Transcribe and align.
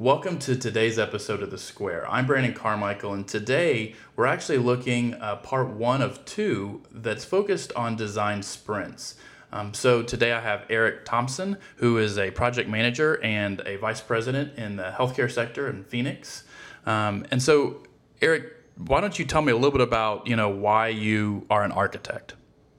Welcome 0.00 0.38
to 0.38 0.56
today's 0.56 0.98
episode 0.98 1.42
of 1.42 1.50
The 1.50 1.58
Square. 1.58 2.10
I'm 2.10 2.26
Brandon 2.26 2.54
Carmichael, 2.54 3.12
and 3.12 3.28
today 3.28 3.94
we're 4.16 4.24
actually 4.24 4.56
looking 4.56 5.12
uh, 5.12 5.36
part 5.36 5.68
one 5.74 6.00
of 6.00 6.24
two 6.24 6.82
that's 6.90 7.26
focused 7.26 7.70
on 7.74 7.96
design 7.96 8.42
sprints. 8.42 9.16
Um, 9.52 9.74
so 9.74 10.02
today 10.02 10.32
I 10.32 10.40
have 10.40 10.64
Eric 10.70 11.04
Thompson, 11.04 11.58
who 11.76 11.98
is 11.98 12.16
a 12.16 12.30
project 12.30 12.66
manager 12.66 13.22
and 13.22 13.60
a 13.66 13.76
vice 13.76 14.00
president 14.00 14.56
in 14.56 14.76
the 14.76 14.84
healthcare 14.84 15.30
sector 15.30 15.68
in 15.68 15.84
Phoenix. 15.84 16.44
Um, 16.86 17.26
and 17.30 17.42
so, 17.42 17.82
Eric, 18.22 18.44
why 18.78 19.02
don't 19.02 19.18
you 19.18 19.26
tell 19.26 19.42
me 19.42 19.52
a 19.52 19.54
little 19.54 19.70
bit 19.70 19.82
about 19.82 20.26
you 20.26 20.34
know 20.34 20.48
why 20.48 20.88
you 20.88 21.46
are 21.50 21.62
an 21.62 21.72
architect? 21.72 22.36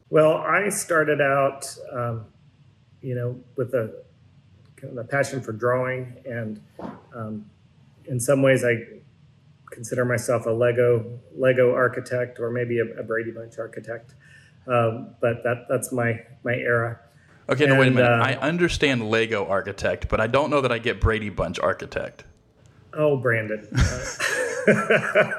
Well, 0.09 0.37
I 0.37 0.69
started 0.69 1.21
out, 1.21 1.71
um, 1.93 2.25
you 2.99 3.13
know, 3.13 3.39
with 3.57 3.75
a 3.75 4.01
a 4.97 5.03
passion 5.03 5.41
for 5.41 5.51
drawing, 5.51 6.15
and 6.25 6.61
um, 7.13 7.45
in 8.05 8.19
some 8.19 8.41
ways, 8.41 8.63
I 8.63 8.77
consider 9.71 10.05
myself 10.05 10.45
a 10.45 10.51
Lego 10.51 11.19
Lego 11.35 11.73
architect 11.73 12.39
or 12.39 12.51
maybe 12.51 12.79
a, 12.79 12.85
a 12.99 13.03
Brady 13.03 13.31
Bunch 13.31 13.57
architect. 13.57 14.13
Um, 14.67 15.15
but 15.19 15.43
that 15.43 15.65
that's 15.69 15.91
my 15.91 16.19
my 16.43 16.53
era. 16.53 16.99
Okay, 17.49 17.65
no, 17.65 17.79
wait 17.79 17.87
a 17.89 17.91
minute. 17.91 18.09
Uh, 18.09 18.23
I 18.23 18.35
understand 18.35 19.09
Lego 19.09 19.45
architect, 19.45 20.07
but 20.07 20.21
I 20.21 20.27
don't 20.27 20.49
know 20.49 20.61
that 20.61 20.71
I 20.71 20.77
get 20.77 21.01
Brady 21.01 21.29
Bunch 21.29 21.59
architect. 21.59 22.23
Oh, 22.93 23.17
Brandon. 23.17 23.67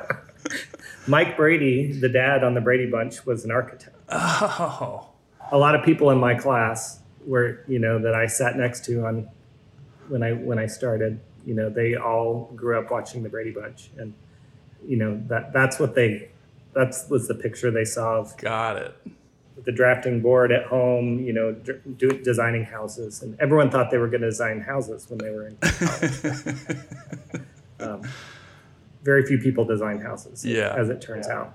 Mike 1.06 1.36
Brady, 1.36 1.92
the 1.92 2.08
dad 2.08 2.44
on 2.44 2.54
the 2.54 2.60
Brady 2.60 2.90
Bunch, 2.90 3.24
was 3.24 3.44
an 3.44 3.50
architect. 3.50 3.96
Oh. 4.08 5.08
A 5.50 5.58
lot 5.58 5.74
of 5.74 5.84
people 5.84 6.10
in 6.10 6.18
my 6.18 6.34
class 6.34 7.01
were, 7.26 7.64
you 7.68 7.78
know, 7.78 7.98
that 7.98 8.14
I 8.14 8.26
sat 8.26 8.56
next 8.56 8.84
to 8.86 9.06
on 9.06 9.28
when 10.08 10.22
I 10.22 10.32
when 10.32 10.58
I 10.58 10.66
started, 10.66 11.20
you 11.46 11.54
know, 11.54 11.70
they 11.70 11.94
all 11.94 12.50
grew 12.54 12.78
up 12.78 12.90
watching 12.90 13.22
the 13.22 13.28
Brady 13.28 13.50
Bunch, 13.50 13.90
and 13.96 14.14
you 14.86 14.96
know 14.96 15.20
that 15.28 15.52
that's 15.52 15.78
what 15.78 15.94
they 15.94 16.28
that's 16.72 17.08
was 17.08 17.28
the 17.28 17.34
picture 17.34 17.70
they 17.70 17.84
saw 17.84 18.16
of. 18.16 18.36
Got 18.36 18.76
it. 18.76 18.94
The 19.64 19.72
drafting 19.72 20.20
board 20.20 20.50
at 20.50 20.66
home, 20.66 21.20
you 21.20 21.32
know, 21.32 21.52
do, 21.52 22.08
designing 22.22 22.64
houses, 22.64 23.22
and 23.22 23.38
everyone 23.38 23.70
thought 23.70 23.90
they 23.90 23.98
were 23.98 24.08
going 24.08 24.22
to 24.22 24.30
design 24.30 24.60
houses 24.60 25.06
when 25.08 25.18
they 25.18 25.30
were 25.30 25.46
in 25.48 25.56
college. 25.56 26.56
um, 27.80 28.02
very 29.02 29.24
few 29.26 29.38
people 29.38 29.64
design 29.64 30.00
houses, 30.00 30.44
yeah. 30.44 30.74
as 30.76 30.88
it 30.88 31.00
turns 31.00 31.26
yeah. 31.28 31.40
out. 31.40 31.54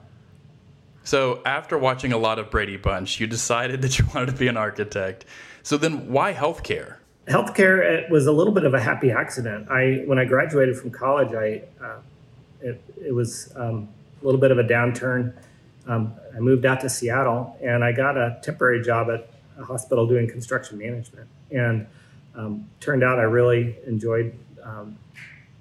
So, 1.03 1.41
after 1.45 1.77
watching 1.77 2.11
a 2.11 2.17
lot 2.17 2.37
of 2.37 2.51
Brady 2.51 2.77
Bunch, 2.77 3.19
you 3.19 3.27
decided 3.27 3.81
that 3.81 3.97
you 3.97 4.05
wanted 4.13 4.27
to 4.27 4.33
be 4.33 4.47
an 4.47 4.57
architect. 4.57 5.25
So, 5.67 5.75
then 5.75 6.13
why 6.13 6.33
healthcare? 6.33 6.95
Healthcare 7.27 8.09
was 8.09 8.25
a 8.25 8.31
little 8.31 8.53
bit 8.53 8.63
of 8.63 8.73
a 8.73 8.79
happy 8.79 9.11
accident. 9.11 9.69
I 9.69 10.03
when 10.05 10.17
I 10.17 10.23
graduated 10.23 10.77
from 10.77 10.91
college, 10.91 11.33
I 11.33 11.61
uh, 11.83 11.97
it, 12.61 12.81
it 13.05 13.13
was 13.13 13.51
um, 13.57 13.89
a 14.21 14.25
little 14.25 14.39
bit 14.39 14.51
of 14.51 14.59
a 14.59 14.63
downturn. 14.63 15.33
Um, 15.85 16.13
I 16.33 16.39
moved 16.39 16.65
out 16.65 16.79
to 16.79 16.89
Seattle 16.89 17.57
and 17.61 17.83
I 17.83 17.91
got 17.91 18.15
a 18.15 18.39
temporary 18.41 18.81
job 18.81 19.09
at 19.09 19.29
a 19.59 19.65
hospital 19.65 20.07
doing 20.07 20.25
construction 20.29 20.77
management. 20.77 21.27
And 21.51 21.85
um, 22.33 22.69
turned 22.79 23.03
out 23.03 23.19
I 23.19 23.23
really 23.23 23.75
enjoyed 23.85 24.33
um, 24.63 24.97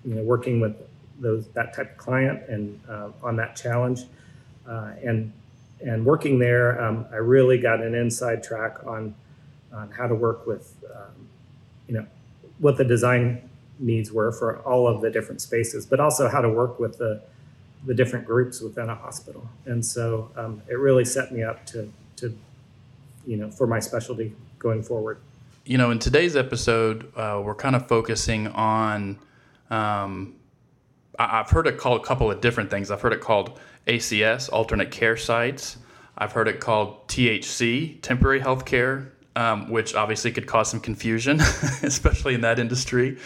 you 0.05 0.15
know 0.15 0.23
working 0.23 0.61
with 0.61 0.77
those 1.19 1.49
that 1.49 1.75
type 1.75 1.91
of 1.91 1.97
client 1.97 2.49
and 2.49 2.81
uh, 2.89 3.09
on 3.25 3.35
that 3.39 3.57
challenge. 3.57 4.05
Uh, 4.69 4.93
and 5.03 5.33
and 5.85 6.07
working 6.07 6.39
there, 6.39 6.81
um, 6.81 7.07
I 7.11 7.17
really 7.17 7.59
got 7.59 7.83
an 7.83 7.97
inside 7.97 8.45
track 8.45 8.87
on 8.87 9.13
on 9.73 9.91
how 9.91 10.07
to 10.07 10.15
work 10.15 10.47
with 10.47 10.75
um, 10.95 11.29
you 11.89 11.95
know 11.95 12.07
what 12.59 12.77
the 12.77 12.85
design 12.85 13.49
needs 13.79 14.11
were 14.11 14.33
for 14.33 14.59
all 14.61 14.89
of 14.89 15.03
the 15.03 15.11
different 15.11 15.41
spaces, 15.41 15.85
but 15.85 16.01
also 16.01 16.29
how 16.29 16.41
to 16.41 16.49
work 16.49 16.79
with 16.79 16.99
the 16.99 17.23
the 17.85 17.95
different 17.95 18.27
groups 18.27 18.61
within 18.61 18.89
a 18.89 18.95
hospital. 18.95 19.49
And 19.65 19.85
so 19.85 20.31
um, 20.37 20.61
it 20.69 20.79
really 20.79 21.05
set 21.05 21.33
me 21.33 21.45
up 21.45 21.65
to, 21.67 21.91
to, 22.17 22.37
you 23.25 23.37
know, 23.37 23.51
for 23.51 23.67
my 23.67 23.79
specialty 23.79 24.35
going 24.59 24.83
forward. 24.83 25.19
You 25.65 25.79
know, 25.79 25.93
in 25.93 26.01
today's 26.01 26.35
episode, 26.35 27.13
uh, 27.17 27.41
we're 27.45 27.55
kind 27.55 27.77
of 27.77 27.87
focusing 27.89 28.49
on. 28.49 29.19
Um, 29.71 30.35
I- 31.19 31.41
I've 31.41 31.51
heard 31.51 31.67
it 31.67 31.79
called 31.79 32.01
a 32.01 32.05
couple 32.05 32.31
of 32.31 32.41
different 32.41 32.71
things. 32.71 32.91
I've 32.91 33.01
heard 33.01 33.13
it 33.13 33.21
called 33.21 33.59
ACS, 33.87 34.53
alternate 34.53 34.91
care 34.91 35.17
sites. 35.17 35.79
I've 36.19 36.33
heard 36.33 36.49
it 36.49 36.61
called 36.61 37.07
THC, 37.09 38.01
temporary 38.01 38.41
health 38.41 38.65
care, 38.65 39.13
um, 39.37 39.69
which 39.71 39.95
obviously 39.95 40.33
could 40.33 40.47
cause 40.47 40.71
some 40.71 40.81
confusion, 40.81 41.41
especially 41.83 42.35
in 42.35 42.41
that 42.41 42.59
industry. 42.59 43.19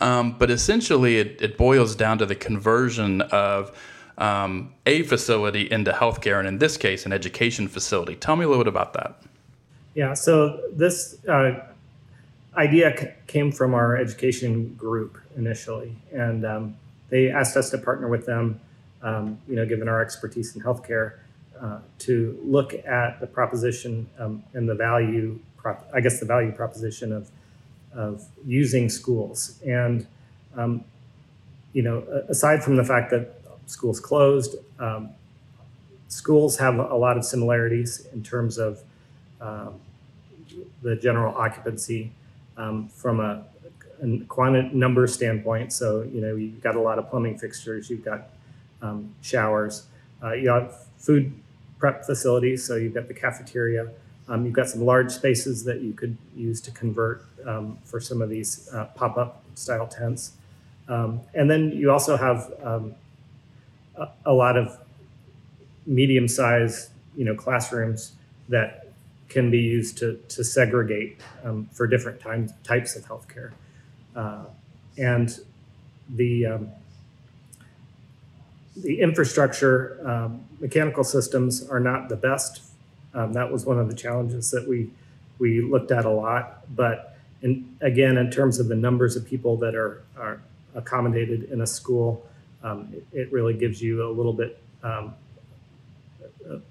Um, 0.00 0.36
but 0.38 0.50
essentially, 0.50 1.18
it, 1.18 1.40
it, 1.40 1.56
boils 1.56 1.96
down 1.96 2.18
to 2.18 2.26
the 2.26 2.34
conversion 2.34 3.22
of 3.22 3.76
um, 4.18 4.74
a 4.86 5.02
facility 5.02 5.70
into 5.70 5.92
healthcare, 5.92 6.38
and 6.38 6.46
in 6.46 6.58
this 6.58 6.76
case, 6.76 7.06
an 7.06 7.12
education 7.12 7.68
facility. 7.68 8.14
Tell 8.16 8.36
me 8.36 8.44
a 8.44 8.48
little 8.48 8.62
bit 8.62 8.68
about 8.68 8.92
that. 8.94 9.22
Yeah, 9.94 10.14
so 10.14 10.60
this 10.72 11.24
uh, 11.26 11.60
idea 12.56 12.94
c- 12.98 13.08
came 13.28 13.52
from 13.52 13.72
our 13.72 13.96
education 13.96 14.74
group 14.74 15.16
initially, 15.36 15.94
and 16.12 16.44
um, 16.44 16.76
they 17.08 17.30
asked 17.30 17.56
us 17.56 17.70
to 17.70 17.78
partner 17.78 18.08
with 18.08 18.26
them, 18.26 18.60
um, 19.02 19.38
you 19.48 19.54
know, 19.54 19.64
given 19.64 19.88
our 19.88 20.02
expertise 20.02 20.56
in 20.56 20.62
healthcare, 20.62 21.18
uh, 21.60 21.78
to 22.00 22.38
look 22.44 22.74
at 22.74 23.20
the 23.20 23.26
proposition 23.26 24.08
um, 24.18 24.42
and 24.54 24.68
the 24.68 24.74
value, 24.74 25.38
prop- 25.56 25.88
I 25.94 26.00
guess, 26.00 26.20
the 26.20 26.26
value 26.26 26.52
proposition 26.52 27.12
of 27.12 27.30
of 27.94 28.26
using 28.44 28.88
schools. 28.88 29.60
And 29.64 30.06
um, 30.56 30.84
you 31.72 31.82
know, 31.82 31.98
aside 32.28 32.62
from 32.62 32.76
the 32.76 32.84
fact 32.84 33.10
that 33.10 33.40
schools 33.66 34.00
closed. 34.00 34.56
Um, 34.78 35.10
schools 36.08 36.58
have 36.58 36.78
a 36.78 36.94
lot 36.94 37.16
of 37.16 37.24
similarities 37.24 38.06
in 38.12 38.22
terms 38.22 38.58
of 38.58 38.82
um, 39.40 39.74
the 40.82 40.96
general 40.96 41.34
occupancy 41.34 42.12
um, 42.56 42.88
from 42.88 43.20
a, 43.20 43.44
a 44.02 44.18
quantity 44.28 44.74
number 44.74 45.06
standpoint. 45.06 45.72
So, 45.72 46.02
you 46.02 46.20
know, 46.20 46.36
you've 46.36 46.62
got 46.62 46.76
a 46.76 46.80
lot 46.80 46.98
of 46.98 47.10
plumbing 47.10 47.38
fixtures, 47.38 47.90
you've 47.90 48.04
got 48.04 48.28
um, 48.82 49.14
showers, 49.22 49.86
uh, 50.22 50.32
you 50.32 50.50
have 50.50 50.76
food 50.98 51.32
prep 51.78 52.04
facilities, 52.04 52.64
so 52.64 52.76
you've 52.76 52.94
got 52.94 53.08
the 53.08 53.14
cafeteria. 53.14 53.90
Um, 54.28 54.44
you've 54.44 54.54
got 54.54 54.68
some 54.68 54.82
large 54.82 55.10
spaces 55.10 55.64
that 55.64 55.82
you 55.82 55.92
could 55.92 56.16
use 56.34 56.60
to 56.62 56.70
convert 56.70 57.24
um, 57.46 57.78
for 57.84 58.00
some 58.00 58.22
of 58.22 58.30
these 58.30 58.68
uh, 58.72 58.86
pop 58.94 59.18
up 59.18 59.42
style 59.54 59.86
tents. 59.86 60.32
Um, 60.88 61.20
and 61.34 61.50
then 61.50 61.70
you 61.72 61.90
also 61.90 62.16
have 62.16 62.52
um, 62.62 62.94
a, 63.96 64.08
a 64.26 64.32
lot 64.32 64.56
of 64.56 64.78
medium 65.86 66.28
sized 66.28 66.90
you 67.16 67.24
know 67.24 67.34
classrooms 67.34 68.12
that 68.48 68.84
can 69.28 69.50
be 69.50 69.58
used 69.58 69.98
to, 69.98 70.20
to 70.28 70.44
segregate 70.44 71.20
um, 71.44 71.68
for 71.72 71.86
different 71.86 72.20
times, 72.20 72.52
types 72.62 72.94
of 72.94 73.04
healthcare. 73.04 73.52
Uh, 74.14 74.44
and 74.96 75.40
the, 76.10 76.46
um, 76.46 76.68
the 78.76 79.00
infrastructure, 79.00 80.00
um, 80.04 80.44
mechanical 80.60 81.04
systems 81.04 81.68
are 81.68 81.80
not 81.80 82.08
the 82.08 82.16
best. 82.16 82.62
Um, 83.14 83.32
that 83.32 83.50
was 83.50 83.64
one 83.64 83.78
of 83.78 83.88
the 83.88 83.94
challenges 83.94 84.50
that 84.50 84.66
we, 84.66 84.90
we 85.38 85.60
looked 85.60 85.92
at 85.92 86.04
a 86.04 86.10
lot. 86.10 86.64
But 86.74 87.16
in, 87.42 87.76
again, 87.80 88.16
in 88.16 88.30
terms 88.30 88.58
of 88.58 88.68
the 88.68 88.74
numbers 88.74 89.16
of 89.16 89.26
people 89.26 89.56
that 89.58 89.74
are, 89.74 90.02
are 90.16 90.40
accommodated 90.74 91.44
in 91.44 91.60
a 91.60 91.66
school, 91.66 92.26
um, 92.62 92.92
it, 92.92 93.18
it, 93.18 93.32
really 93.32 93.54
gives 93.54 93.80
you 93.80 94.08
a 94.08 94.10
little 94.10 94.32
bit 94.32 94.60
um, 94.82 95.14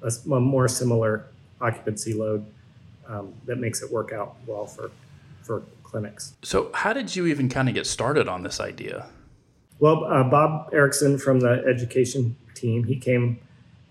a, 0.01 0.07
a, 0.07 0.39
more 0.39 0.67
similar 0.67 1.25
occupancy 1.61 2.13
load 2.13 2.45
um, 3.07 3.31
that 3.45 3.57
makes 3.57 3.81
it 3.83 3.91
work 3.91 4.11
out 4.11 4.35
well 4.47 4.65
for 4.65 4.91
for 5.43 5.61
clinics. 5.83 6.35
So, 6.41 6.71
how 6.73 6.93
did 6.93 7.15
you 7.15 7.27
even 7.27 7.49
kind 7.49 7.69
of 7.69 7.75
get 7.75 7.85
started 7.85 8.27
on 8.27 8.41
this 8.41 8.59
idea? 8.59 9.05
Well, 9.83 10.05
uh, 10.05 10.23
Bob 10.23 10.69
Erickson 10.71 11.17
from 11.17 11.41
the 11.41 11.61
education 11.67 12.37
team, 12.53 12.85
he 12.85 12.95
came 12.95 13.41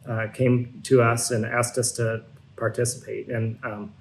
uh, 0.08 0.28
came 0.32 0.80
to 0.84 1.02
us 1.02 1.30
and 1.30 1.44
asked 1.44 1.76
us 1.76 1.92
to 1.92 2.22
participate. 2.56 3.28
And 3.28 3.58
um, 3.62 3.92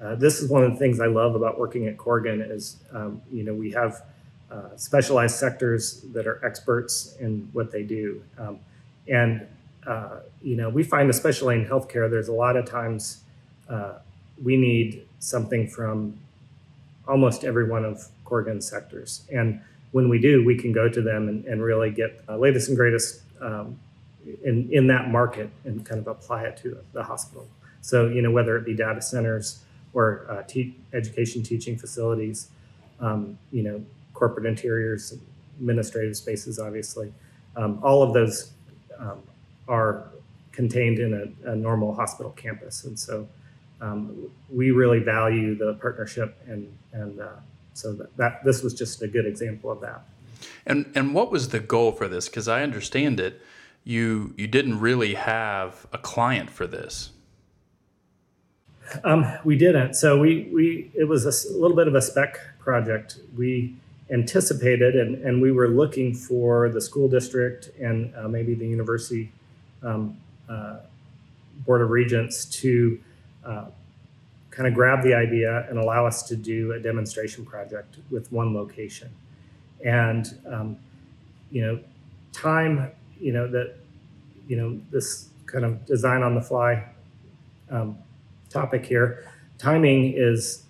uh, 0.00 0.14
this 0.14 0.40
is 0.40 0.48
one 0.48 0.62
of 0.62 0.70
the 0.70 0.78
things 0.78 1.00
I 1.00 1.08
love 1.08 1.34
about 1.34 1.58
working 1.58 1.88
at 1.88 1.96
Corgan 1.96 2.48
is 2.48 2.76
um, 2.92 3.20
you 3.32 3.42
know 3.42 3.52
we 3.52 3.72
have 3.72 4.04
uh, 4.48 4.76
specialized 4.76 5.34
sectors 5.34 6.02
that 6.12 6.28
are 6.28 6.40
experts 6.46 7.16
in 7.18 7.48
what 7.52 7.72
they 7.72 7.82
do. 7.82 8.22
Um, 8.38 8.60
and, 9.08 9.44
uh, 9.84 10.20
you 10.40 10.54
know, 10.54 10.68
we 10.68 10.84
find, 10.84 11.10
especially 11.10 11.56
in 11.56 11.66
healthcare, 11.66 12.08
there's 12.08 12.28
a 12.28 12.32
lot 12.32 12.56
of 12.56 12.64
times 12.64 13.24
uh, 13.68 13.94
we 14.40 14.56
need 14.56 15.04
something 15.18 15.66
from 15.66 16.16
almost 17.08 17.42
every 17.42 17.68
one 17.68 17.84
of 17.84 18.06
Corgan's 18.24 18.68
sectors. 18.68 19.26
And 19.32 19.60
when 19.92 20.08
we 20.08 20.18
do, 20.18 20.44
we 20.44 20.56
can 20.56 20.72
go 20.72 20.88
to 20.88 21.02
them 21.02 21.28
and, 21.28 21.44
and 21.44 21.62
really 21.62 21.90
get 21.90 22.22
uh, 22.28 22.36
latest 22.36 22.68
and 22.68 22.76
greatest 22.76 23.22
um, 23.40 23.78
in, 24.44 24.68
in 24.70 24.86
that 24.86 25.08
market 25.08 25.50
and 25.64 25.84
kind 25.84 26.00
of 26.00 26.06
apply 26.06 26.44
it 26.44 26.56
to 26.58 26.78
the 26.92 27.02
hospital. 27.02 27.48
So, 27.80 28.08
you 28.08 28.22
know, 28.22 28.30
whether 28.30 28.56
it 28.56 28.64
be 28.64 28.74
data 28.74 29.00
centers 29.00 29.62
or 29.92 30.26
uh, 30.28 30.42
te- 30.42 30.76
education 30.92 31.42
teaching 31.42 31.76
facilities, 31.76 32.50
um, 33.00 33.38
you 33.50 33.62
know, 33.62 33.84
corporate 34.14 34.46
interiors, 34.46 35.14
administrative 35.58 36.16
spaces, 36.16 36.58
obviously. 36.58 37.12
Um, 37.56 37.80
all 37.82 38.02
of 38.02 38.12
those 38.12 38.52
um, 38.98 39.22
are 39.66 40.04
contained 40.52 40.98
in 40.98 41.34
a, 41.44 41.50
a, 41.50 41.56
normal 41.56 41.94
hospital 41.94 42.32
campus, 42.32 42.84
and 42.84 42.98
so 42.98 43.26
um, 43.80 44.30
we 44.50 44.70
really 44.70 44.98
value 44.98 45.56
the 45.56 45.74
partnership, 45.74 46.36
and 46.46 46.72
and 46.92 47.20
uh, 47.20 47.28
so 47.74 47.92
that, 47.94 48.16
that 48.16 48.44
this 48.44 48.62
was 48.62 48.74
just 48.74 49.02
a 49.02 49.08
good 49.08 49.26
example 49.26 49.70
of 49.70 49.80
that. 49.80 50.02
And 50.66 50.90
and 50.94 51.14
what 51.14 51.30
was 51.30 51.48
the 51.48 51.60
goal 51.60 51.92
for 51.92 52.08
this? 52.08 52.28
Because 52.28 52.48
I 52.48 52.62
understand 52.62 53.20
it, 53.20 53.40
you 53.84 54.34
you 54.36 54.46
didn't 54.46 54.80
really 54.80 55.14
have 55.14 55.86
a 55.92 55.98
client 55.98 56.50
for 56.50 56.66
this. 56.66 57.10
Um, 59.04 59.24
we 59.44 59.56
didn't. 59.56 59.94
So 59.94 60.18
we 60.18 60.48
we 60.52 60.90
it 60.94 61.04
was 61.04 61.24
a 61.24 61.52
little 61.58 61.76
bit 61.76 61.88
of 61.88 61.94
a 61.94 62.02
spec 62.02 62.38
project. 62.58 63.18
We 63.36 63.76
anticipated 64.10 64.96
and, 64.96 65.22
and 65.24 65.40
we 65.40 65.52
were 65.52 65.68
looking 65.68 66.12
for 66.14 66.68
the 66.68 66.80
school 66.80 67.08
district 67.08 67.70
and 67.80 68.12
uh, 68.16 68.26
maybe 68.26 68.54
the 68.54 68.66
university 68.66 69.30
um, 69.82 70.16
uh, 70.48 70.78
board 71.64 71.80
of 71.80 71.90
regents 71.90 72.44
to 72.44 72.98
uh, 73.44 73.66
kind 74.50 74.66
of 74.66 74.74
grab 74.74 75.02
the 75.02 75.14
idea 75.14 75.66
and 75.68 75.78
allow 75.78 76.06
us 76.06 76.22
to 76.24 76.36
do 76.36 76.72
a 76.72 76.80
demonstration 76.80 77.44
project 77.44 77.98
with 78.10 78.30
one 78.32 78.54
location. 78.54 79.10
And 79.84 80.38
um, 80.46 80.76
you 81.50 81.62
know 81.62 81.80
time 82.32 82.90
you 83.20 83.32
know 83.32 83.48
that 83.48 83.74
you 84.48 84.56
know 84.56 84.80
this 84.90 85.28
kind 85.46 85.64
of 85.64 85.84
design 85.84 86.22
on 86.22 86.34
the 86.34 86.40
fly 86.40 86.84
um, 87.70 87.98
topic 88.48 88.84
here 88.86 89.26
timing 89.58 90.14
is 90.16 90.64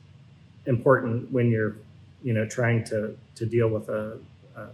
important 0.66 1.30
when 1.30 1.50
you're 1.50 1.76
you 2.22 2.32
know 2.32 2.46
trying 2.46 2.82
to 2.84 3.16
to 3.34 3.46
deal 3.46 3.68
with 3.68 3.88
a, 3.88 4.18
a 4.56 4.66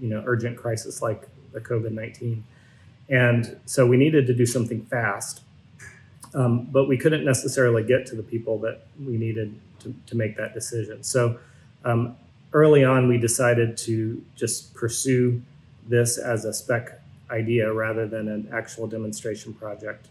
you 0.00 0.08
know 0.08 0.22
urgent 0.26 0.56
crisis 0.56 1.02
like 1.02 1.28
the 1.52 1.60
covid-19 1.60 2.42
and 3.08 3.56
so 3.66 3.86
we 3.86 3.96
needed 3.96 4.26
to 4.26 4.34
do 4.34 4.46
something 4.46 4.84
fast 4.86 5.42
um, 6.36 6.68
but 6.70 6.86
we 6.86 6.96
couldn't 6.96 7.24
necessarily 7.24 7.82
get 7.82 8.06
to 8.06 8.14
the 8.14 8.22
people 8.22 8.58
that 8.58 8.86
we 9.04 9.16
needed 9.16 9.58
to, 9.80 9.92
to 10.06 10.16
make 10.16 10.36
that 10.36 10.54
decision 10.54 11.02
so 11.02 11.36
um, 11.84 12.16
early 12.52 12.84
on, 12.84 13.06
we 13.06 13.18
decided 13.18 13.76
to 13.76 14.22
just 14.34 14.74
pursue 14.74 15.42
this 15.88 16.18
as 16.18 16.44
a 16.44 16.52
spec 16.52 17.00
idea 17.30 17.72
rather 17.72 18.06
than 18.06 18.28
an 18.28 18.48
actual 18.52 18.86
demonstration 18.86 19.52
project 19.54 20.08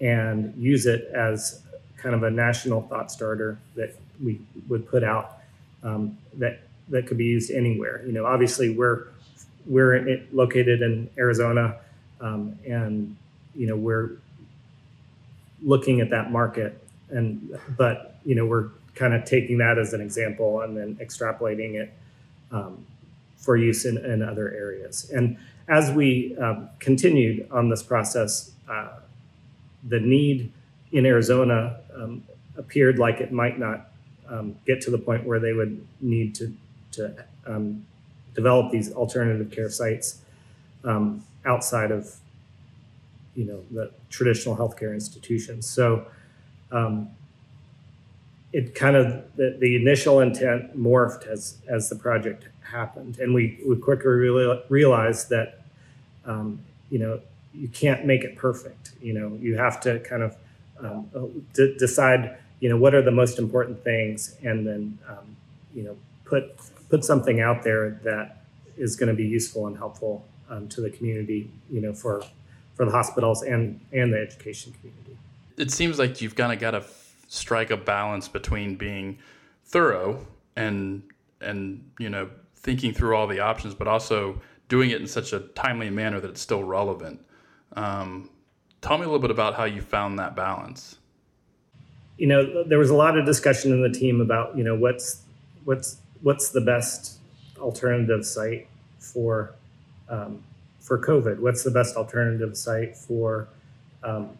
and 0.00 0.54
use 0.56 0.86
it 0.86 1.10
as 1.14 1.62
kind 1.96 2.14
of 2.14 2.22
a 2.22 2.30
national 2.30 2.82
thought 2.82 3.10
starter 3.10 3.58
that 3.74 3.94
we 4.22 4.40
would 4.68 4.86
put 4.88 5.02
out 5.02 5.38
um, 5.82 6.16
that 6.34 6.60
that 6.88 7.06
could 7.06 7.18
be 7.18 7.24
used 7.24 7.50
anywhere. 7.50 8.02
You 8.06 8.12
know, 8.12 8.26
obviously 8.26 8.70
we're 8.70 9.08
we're 9.66 10.22
located 10.32 10.82
in 10.82 11.10
Arizona, 11.18 11.76
um, 12.20 12.58
and 12.66 13.16
you 13.54 13.66
know 13.66 13.76
we're 13.76 14.12
looking 15.62 16.00
at 16.00 16.10
that 16.10 16.30
market, 16.30 16.82
and 17.10 17.58
but 17.76 18.18
you 18.24 18.34
know 18.34 18.46
we're 18.46 18.70
kind 18.94 19.14
of 19.14 19.24
taking 19.24 19.58
that 19.58 19.78
as 19.78 19.92
an 19.92 20.00
example 20.00 20.60
and 20.62 20.76
then 20.76 20.96
extrapolating 20.96 21.74
it 21.74 21.92
um, 22.50 22.84
for 23.36 23.56
use 23.56 23.84
in, 23.84 23.96
in, 23.98 24.22
other 24.22 24.50
areas. 24.50 25.08
And 25.14 25.38
as 25.68 25.92
we 25.92 26.36
um, 26.38 26.68
continued 26.80 27.46
on 27.52 27.68
this 27.68 27.82
process, 27.82 28.50
uh, 28.68 28.88
the 29.86 30.00
need 30.00 30.52
in 30.90 31.06
Arizona 31.06 31.78
um, 31.94 32.24
appeared 32.56 32.98
like 32.98 33.20
it 33.20 33.30
might 33.30 33.58
not 33.58 33.90
um, 34.28 34.56
get 34.66 34.80
to 34.82 34.90
the 34.90 34.98
point 34.98 35.24
where 35.24 35.38
they 35.38 35.52
would 35.52 35.86
need 36.00 36.34
to, 36.34 36.52
to 36.92 37.24
um, 37.46 37.86
develop 38.34 38.72
these 38.72 38.92
alternative 38.92 39.50
care 39.50 39.70
sites 39.70 40.22
um, 40.84 41.24
outside 41.44 41.90
of 41.90 42.16
you 43.38 43.44
know 43.44 43.62
the 43.70 43.92
traditional 44.10 44.56
healthcare 44.56 44.92
institutions. 44.92 45.64
So 45.64 46.06
um, 46.72 47.08
it 48.52 48.74
kind 48.74 48.96
of 48.96 49.24
the, 49.36 49.56
the 49.60 49.76
initial 49.76 50.20
intent 50.20 50.76
morphed 50.76 51.28
as 51.28 51.58
as 51.68 51.88
the 51.88 51.94
project 51.94 52.48
happened, 52.62 53.20
and 53.20 53.32
we 53.32 53.60
we 53.64 53.76
quickly 53.76 54.10
real, 54.10 54.60
realized 54.68 55.30
that 55.30 55.60
um, 56.26 56.60
you 56.90 56.98
know 56.98 57.20
you 57.54 57.68
can't 57.68 58.04
make 58.04 58.24
it 58.24 58.34
perfect. 58.34 58.92
You 59.00 59.12
know 59.12 59.38
you 59.40 59.56
have 59.56 59.80
to 59.82 60.00
kind 60.00 60.24
of 60.24 60.36
um, 60.80 61.46
d- 61.54 61.76
decide 61.78 62.38
you 62.58 62.68
know 62.68 62.76
what 62.76 62.92
are 62.92 63.02
the 63.02 63.12
most 63.12 63.38
important 63.38 63.84
things, 63.84 64.36
and 64.42 64.66
then 64.66 64.98
um, 65.08 65.36
you 65.72 65.84
know 65.84 65.96
put 66.24 66.56
put 66.90 67.04
something 67.04 67.40
out 67.40 67.62
there 67.62 68.00
that 68.02 68.42
is 68.76 68.96
going 68.96 69.08
to 69.08 69.14
be 69.14 69.26
useful 69.26 69.68
and 69.68 69.76
helpful 69.76 70.24
um, 70.50 70.66
to 70.70 70.80
the 70.80 70.90
community. 70.90 71.48
You 71.70 71.82
know 71.82 71.92
for 71.92 72.24
for 72.78 72.86
the 72.86 72.92
hospitals 72.92 73.42
and 73.42 73.78
and 73.92 74.14
the 74.14 74.18
education 74.18 74.72
community. 74.80 75.18
It 75.58 75.70
seems 75.70 75.98
like 75.98 76.22
you've 76.22 76.36
kind 76.36 76.52
of 76.52 76.60
got 76.60 76.74
a 76.74 76.84
strike 77.26 77.70
a 77.70 77.76
balance 77.76 78.28
between 78.28 78.76
being 78.76 79.18
thorough 79.66 80.26
and 80.56 81.02
and 81.42 81.90
you 81.98 82.08
know 82.08 82.30
thinking 82.56 82.94
through 82.94 83.14
all 83.14 83.26
the 83.26 83.40
options, 83.40 83.74
but 83.74 83.86
also 83.86 84.40
doing 84.68 84.90
it 84.90 85.00
in 85.00 85.06
such 85.06 85.32
a 85.32 85.40
timely 85.40 85.90
manner 85.90 86.20
that 86.20 86.30
it's 86.30 86.40
still 86.40 86.62
relevant. 86.62 87.20
Um, 87.74 88.30
tell 88.80 88.96
me 88.96 89.04
a 89.04 89.06
little 89.06 89.20
bit 89.20 89.30
about 89.30 89.54
how 89.54 89.64
you 89.64 89.80
found 89.80 90.18
that 90.18 90.36
balance. 90.36 90.98
You 92.16 92.26
know, 92.26 92.64
there 92.64 92.78
was 92.78 92.90
a 92.90 92.94
lot 92.94 93.16
of 93.18 93.26
discussion 93.26 93.72
in 93.72 93.82
the 93.82 93.90
team 93.90 94.20
about 94.20 94.56
you 94.56 94.62
know 94.62 94.76
what's 94.76 95.22
what's 95.64 95.98
what's 96.22 96.50
the 96.50 96.60
best 96.60 97.18
alternative 97.58 98.24
site 98.24 98.68
for 99.00 99.54
um, 100.08 100.44
for 100.88 100.98
COVID. 100.98 101.38
What's 101.38 101.62
the 101.62 101.70
best 101.70 101.96
alternative 101.96 102.56
site 102.56 102.96
for 102.96 103.46
um, 104.02 104.30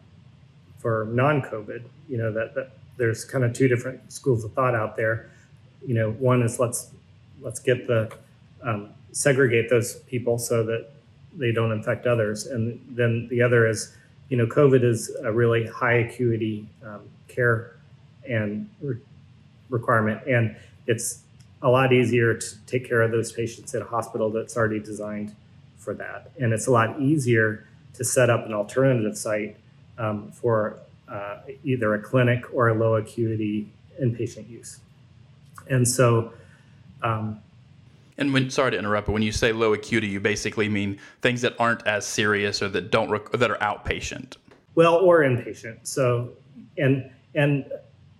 for 0.79 1.07
non-COVID? 1.11 1.83
You 2.09 2.17
know 2.17 2.33
that, 2.33 2.55
that 2.55 2.71
there's 2.97 3.23
kind 3.23 3.43
of 3.43 3.53
two 3.53 3.67
different 3.67 4.11
schools 4.11 4.43
of 4.43 4.51
thought 4.53 4.73
out 4.73 4.97
there. 4.97 5.29
You 5.85 5.93
know, 5.93 6.11
one 6.13 6.41
is 6.41 6.59
let's 6.59 6.89
let's 7.39 7.59
get 7.59 7.85
the 7.85 8.11
um, 8.63 8.89
segregate 9.11 9.69
those 9.69 9.97
people 10.07 10.39
so 10.39 10.63
that 10.63 10.89
they 11.37 11.51
don't 11.51 11.71
infect 11.71 12.07
others, 12.07 12.47
and 12.47 12.83
then 12.89 13.27
the 13.29 13.43
other 13.43 13.67
is, 13.67 13.95
you 14.29 14.35
know, 14.35 14.47
COVID 14.47 14.83
is 14.83 15.15
a 15.23 15.31
really 15.31 15.67
high 15.67 15.99
acuity 16.05 16.67
um, 16.83 17.01
care 17.27 17.75
and 18.27 18.67
re- 18.81 18.97
requirement, 19.69 20.25
and 20.25 20.55
it's 20.87 21.19
a 21.61 21.69
lot 21.69 21.93
easier 21.93 22.33
to 22.33 22.65
take 22.65 22.87
care 22.87 23.03
of 23.03 23.11
those 23.11 23.31
patients 23.31 23.75
at 23.75 23.83
a 23.83 23.85
hospital 23.85 24.31
that's 24.31 24.57
already 24.57 24.79
designed 24.79 25.35
for 25.89 25.95
that, 25.95 26.29
and 26.39 26.53
it's 26.53 26.67
a 26.67 26.71
lot 26.71 27.01
easier 27.01 27.65
to 27.95 28.03
set 28.03 28.29
up 28.29 28.45
an 28.45 28.53
alternative 28.53 29.17
site 29.17 29.57
um, 29.97 30.31
for 30.31 30.77
uh, 31.07 31.37
either 31.63 31.95
a 31.95 31.99
clinic 31.99 32.53
or 32.53 32.67
a 32.67 32.75
low 32.75 32.97
acuity 32.97 33.71
inpatient 33.99 34.47
use. 34.47 34.81
And 35.67 35.87
so, 35.87 36.31
um, 37.01 37.39
and 38.19 38.31
when 38.31 38.51
sorry 38.51 38.69
to 38.69 38.77
interrupt, 38.77 39.07
but 39.07 39.13
when 39.13 39.23
you 39.23 39.31
say 39.31 39.51
low 39.51 39.73
acuity, 39.73 40.05
you 40.05 40.19
basically 40.19 40.69
mean 40.69 40.99
things 41.23 41.41
that 41.41 41.55
aren't 41.57 41.87
as 41.87 42.05
serious 42.05 42.61
or 42.61 42.69
that 42.69 42.91
don't 42.91 43.09
rec- 43.09 43.31
that 43.31 43.49
are 43.49 43.57
outpatient. 43.57 44.37
Well, 44.75 44.93
or 44.97 45.21
inpatient. 45.21 45.79
So, 45.87 46.29
and 46.77 47.09
and 47.33 47.65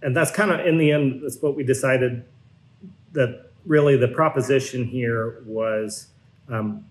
and 0.01 0.17
that's 0.17 0.31
kind 0.31 0.49
of 0.49 0.65
in 0.65 0.79
the 0.79 0.91
end. 0.91 1.21
That's 1.21 1.39
what 1.39 1.55
we 1.55 1.63
decided. 1.63 2.25
That 3.11 3.51
really 3.67 3.95
the 3.95 4.07
proposition 4.07 4.85
here 4.85 5.43
was, 5.45 6.07
um, 6.47 6.85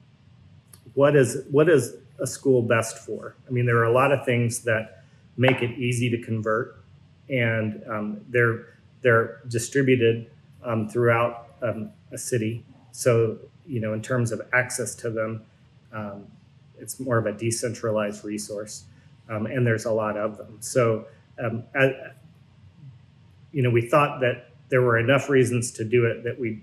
what 0.99 1.15
is 1.15 1.45
what 1.53 1.69
is 1.69 1.95
a 2.19 2.27
school 2.27 2.61
best 2.61 2.99
for? 2.99 3.37
I 3.47 3.53
mean, 3.53 3.67
there 3.67 3.77
are 3.77 3.85
a 3.85 3.93
lot 3.93 4.11
of 4.11 4.25
things 4.25 4.65
that 4.65 5.05
make 5.37 5.63
it 5.63 5.79
easy 5.79 6.11
to 6.11 6.19
convert, 6.19 6.83
and 7.31 7.81
um, 7.89 8.21
they're 8.31 8.67
they're 9.03 9.41
distributed 9.47 10.29
um, 10.65 10.89
throughout 10.89 11.51
um, 11.63 11.91
a 12.11 12.19
city. 12.19 12.65
So 12.91 13.39
you 13.65 13.79
know, 13.79 13.93
in 13.93 14.03
terms 14.03 14.33
of 14.33 14.43
access 14.53 14.97
to 14.97 15.11
them, 15.11 15.45
um, 15.93 16.27
it's 16.81 16.99
more 16.99 17.17
of 17.17 17.27
a 17.27 17.33
decentralized 17.33 18.25
resource, 18.25 18.83
um, 19.29 19.47
and 19.47 19.65
there's 19.65 19.85
a 19.85 19.93
lot 19.93 20.17
of 20.17 20.37
them. 20.37 20.57
So 20.59 21.07
um, 21.39 21.63
as, 21.77 21.93
you 23.53 23.63
know, 23.63 23.71
we 23.71 23.83
thought 23.83 24.19
that 24.19 24.51
there 24.69 24.83
were 24.83 24.99
enough 24.99 25.29
reasons 25.29 25.71
to 25.79 25.85
do 25.85 26.07
it 26.07 26.25
that 26.25 26.41
we 26.41 26.61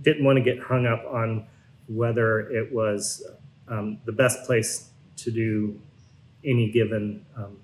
didn't 0.00 0.24
want 0.24 0.38
to 0.38 0.42
get 0.42 0.58
hung 0.60 0.86
up 0.86 1.04
on 1.04 1.46
whether 1.88 2.40
it 2.40 2.72
was 2.72 3.26
um, 3.68 3.98
the 4.04 4.12
best 4.12 4.44
place 4.44 4.90
to 5.16 5.30
do 5.30 5.80
any 6.44 6.70
given 6.70 7.24
um, 7.36 7.56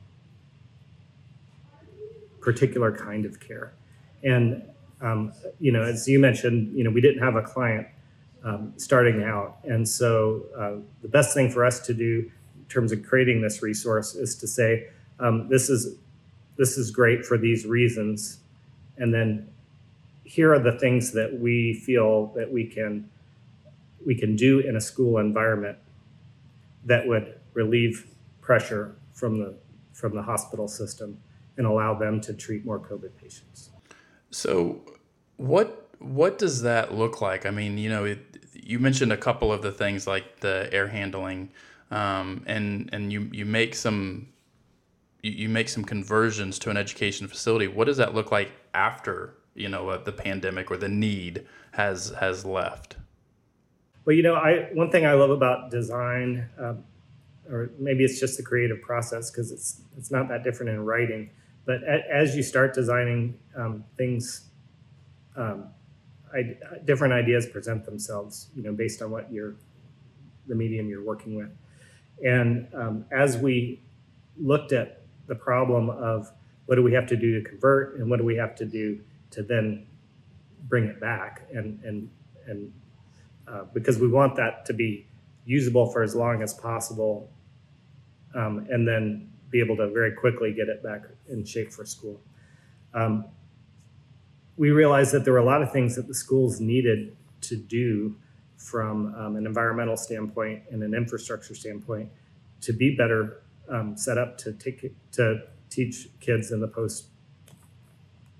particular 2.40 2.96
kind 2.96 3.24
of 3.24 3.40
care. 3.40 3.72
And 4.22 4.62
um, 5.00 5.32
you 5.60 5.70
know, 5.70 5.82
as 5.82 6.08
you 6.08 6.18
mentioned, 6.18 6.76
you 6.76 6.82
know, 6.82 6.90
we 6.90 7.00
didn't 7.00 7.22
have 7.22 7.36
a 7.36 7.42
client 7.42 7.86
um, 8.44 8.72
starting 8.76 9.22
out, 9.22 9.58
and 9.64 9.88
so 9.88 10.44
uh, 10.56 10.82
the 11.02 11.08
best 11.08 11.34
thing 11.34 11.50
for 11.50 11.64
us 11.64 11.80
to 11.86 11.94
do 11.94 12.30
in 12.56 12.64
terms 12.68 12.90
of 12.90 13.04
creating 13.04 13.40
this 13.40 13.62
resource 13.62 14.14
is 14.14 14.34
to 14.36 14.46
say, 14.46 14.88
um, 15.20 15.48
this 15.48 15.70
is 15.70 15.96
this 16.56 16.76
is 16.76 16.90
great 16.90 17.24
for 17.24 17.38
these 17.38 17.64
reasons, 17.64 18.38
and 18.96 19.14
then 19.14 19.48
here 20.24 20.52
are 20.52 20.58
the 20.58 20.78
things 20.78 21.12
that 21.12 21.38
we 21.38 21.74
feel 21.74 22.26
that 22.36 22.52
we 22.52 22.66
can 22.66 23.08
we 24.04 24.14
can 24.14 24.36
do 24.36 24.60
in 24.60 24.76
a 24.76 24.80
school 24.80 25.18
environment 25.18 25.78
that 26.84 27.06
would 27.06 27.40
relieve 27.54 28.06
pressure 28.40 28.96
from 29.12 29.38
the 29.38 29.54
from 29.92 30.14
the 30.14 30.22
hospital 30.22 30.68
system 30.68 31.18
and 31.56 31.66
allow 31.66 31.92
them 31.92 32.20
to 32.20 32.32
treat 32.32 32.64
more 32.64 32.78
COVID 32.78 33.10
patients. 33.20 33.70
So, 34.30 34.80
what 35.36 35.88
what 35.98 36.38
does 36.38 36.62
that 36.62 36.94
look 36.94 37.20
like? 37.20 37.44
I 37.46 37.50
mean, 37.50 37.78
you 37.78 37.90
know, 37.90 38.04
it, 38.04 38.18
you 38.52 38.78
mentioned 38.78 39.12
a 39.12 39.16
couple 39.16 39.52
of 39.52 39.62
the 39.62 39.72
things 39.72 40.06
like 40.06 40.40
the 40.40 40.68
air 40.72 40.86
handling, 40.86 41.50
um, 41.90 42.44
and 42.46 42.88
and 42.92 43.12
you 43.12 43.28
you 43.32 43.44
make 43.44 43.74
some 43.74 44.28
you, 45.22 45.48
make 45.48 45.68
some 45.68 45.84
conversions 45.84 46.58
to 46.60 46.70
an 46.70 46.76
education 46.76 47.26
facility. 47.26 47.66
What 47.66 47.86
does 47.86 47.96
that 47.96 48.14
look 48.14 48.30
like 48.30 48.52
after 48.74 49.34
you 49.54 49.68
know 49.68 49.88
uh, 49.88 50.02
the 50.02 50.12
pandemic 50.12 50.70
or 50.70 50.76
the 50.76 50.88
need 50.88 51.46
has 51.72 52.10
has 52.20 52.44
left? 52.44 52.97
Well, 54.08 54.16
you 54.16 54.22
know, 54.22 54.36
I 54.36 54.70
one 54.72 54.90
thing 54.90 55.04
I 55.04 55.12
love 55.12 55.28
about 55.28 55.70
design, 55.70 56.48
um, 56.58 56.82
or 57.46 57.72
maybe 57.78 58.04
it's 58.04 58.18
just 58.18 58.38
the 58.38 58.42
creative 58.42 58.80
process 58.80 59.30
because 59.30 59.52
it's 59.52 59.82
it's 59.98 60.10
not 60.10 60.30
that 60.30 60.42
different 60.42 60.70
in 60.70 60.82
writing. 60.82 61.28
But 61.66 61.82
a, 61.82 62.00
as 62.10 62.34
you 62.34 62.42
start 62.42 62.72
designing 62.72 63.38
um, 63.54 63.84
things, 63.98 64.48
um, 65.36 65.66
I, 66.32 66.56
different 66.86 67.12
ideas 67.12 67.44
present 67.44 67.84
themselves. 67.84 68.48
You 68.56 68.62
know, 68.62 68.72
based 68.72 69.02
on 69.02 69.10
what 69.10 69.30
you're, 69.30 69.56
the 70.46 70.54
medium 70.54 70.88
you're 70.88 71.04
working 71.04 71.34
with, 71.34 71.50
and 72.24 72.66
um, 72.72 73.04
as 73.12 73.36
we 73.36 73.82
looked 74.38 74.72
at 74.72 75.02
the 75.26 75.34
problem 75.34 75.90
of 75.90 76.32
what 76.64 76.76
do 76.76 76.82
we 76.82 76.94
have 76.94 77.06
to 77.08 77.16
do 77.18 77.42
to 77.42 77.46
convert 77.46 77.98
and 77.98 78.08
what 78.08 78.16
do 78.16 78.24
we 78.24 78.36
have 78.36 78.54
to 78.54 78.64
do 78.64 79.00
to 79.32 79.42
then 79.42 79.86
bring 80.66 80.84
it 80.84 80.98
back 80.98 81.42
and 81.52 81.78
and 81.84 82.08
and 82.46 82.72
uh, 83.48 83.64
because 83.72 83.98
we 83.98 84.08
want 84.08 84.36
that 84.36 84.64
to 84.66 84.72
be 84.72 85.06
usable 85.44 85.90
for 85.90 86.02
as 86.02 86.14
long 86.14 86.42
as 86.42 86.52
possible 86.54 87.30
um, 88.34 88.66
and 88.70 88.86
then 88.86 89.30
be 89.50 89.60
able 89.60 89.76
to 89.76 89.88
very 89.88 90.12
quickly 90.12 90.52
get 90.52 90.68
it 90.68 90.82
back 90.82 91.02
in 91.30 91.44
shape 91.44 91.72
for 91.72 91.86
school. 91.86 92.20
Um, 92.92 93.24
we 94.56 94.70
realized 94.70 95.12
that 95.12 95.24
there 95.24 95.32
were 95.32 95.38
a 95.38 95.44
lot 95.44 95.62
of 95.62 95.72
things 95.72 95.96
that 95.96 96.06
the 96.06 96.14
schools 96.14 96.60
needed 96.60 97.16
to 97.42 97.56
do 97.56 98.16
from 98.56 99.14
um, 99.14 99.36
an 99.36 99.46
environmental 99.46 99.96
standpoint 99.96 100.64
and 100.70 100.82
an 100.82 100.92
infrastructure 100.92 101.54
standpoint 101.54 102.10
to 102.60 102.72
be 102.72 102.94
better 102.94 103.42
um, 103.70 103.96
set 103.96 104.18
up 104.18 104.36
to 104.38 104.52
take 104.52 104.92
to 105.12 105.42
teach 105.70 106.08
kids 106.20 106.50
in 106.50 106.60
the 106.60 106.66
post 106.66 107.06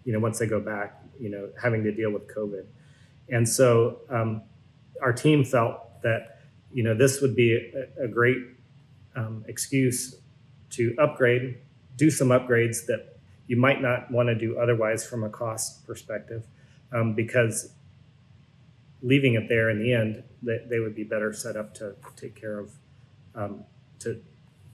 you 0.04 0.12
know 0.12 0.18
once 0.18 0.38
they 0.38 0.46
go 0.46 0.58
back 0.58 1.00
you 1.20 1.28
know 1.28 1.48
having 1.62 1.84
to 1.84 1.92
deal 1.92 2.10
with 2.10 2.26
covid 2.34 2.64
and 3.28 3.48
so 3.48 4.00
um, 4.08 4.42
our 5.02 5.12
team 5.12 5.44
felt 5.44 6.02
that 6.02 6.40
you 6.72 6.82
know 6.82 6.94
this 6.94 7.20
would 7.20 7.34
be 7.34 7.54
a, 7.54 8.04
a 8.04 8.08
great 8.08 8.38
um, 9.16 9.44
excuse 9.48 10.16
to 10.70 10.94
upgrade, 10.98 11.58
do 11.96 12.10
some 12.10 12.28
upgrades 12.28 12.86
that 12.86 13.18
you 13.46 13.56
might 13.56 13.80
not 13.80 14.10
want 14.10 14.28
to 14.28 14.34
do 14.34 14.58
otherwise 14.58 15.06
from 15.06 15.24
a 15.24 15.28
cost 15.28 15.86
perspective, 15.86 16.44
um, 16.92 17.14
because 17.14 17.72
leaving 19.02 19.34
it 19.34 19.48
there 19.48 19.70
in 19.70 19.78
the 19.78 19.92
end, 19.92 20.22
they, 20.42 20.58
they 20.68 20.78
would 20.78 20.94
be 20.94 21.04
better 21.04 21.32
set 21.32 21.56
up 21.56 21.74
to 21.74 21.94
take 22.16 22.34
care 22.34 22.58
of, 22.58 22.72
um, 23.34 23.64
to 24.00 24.20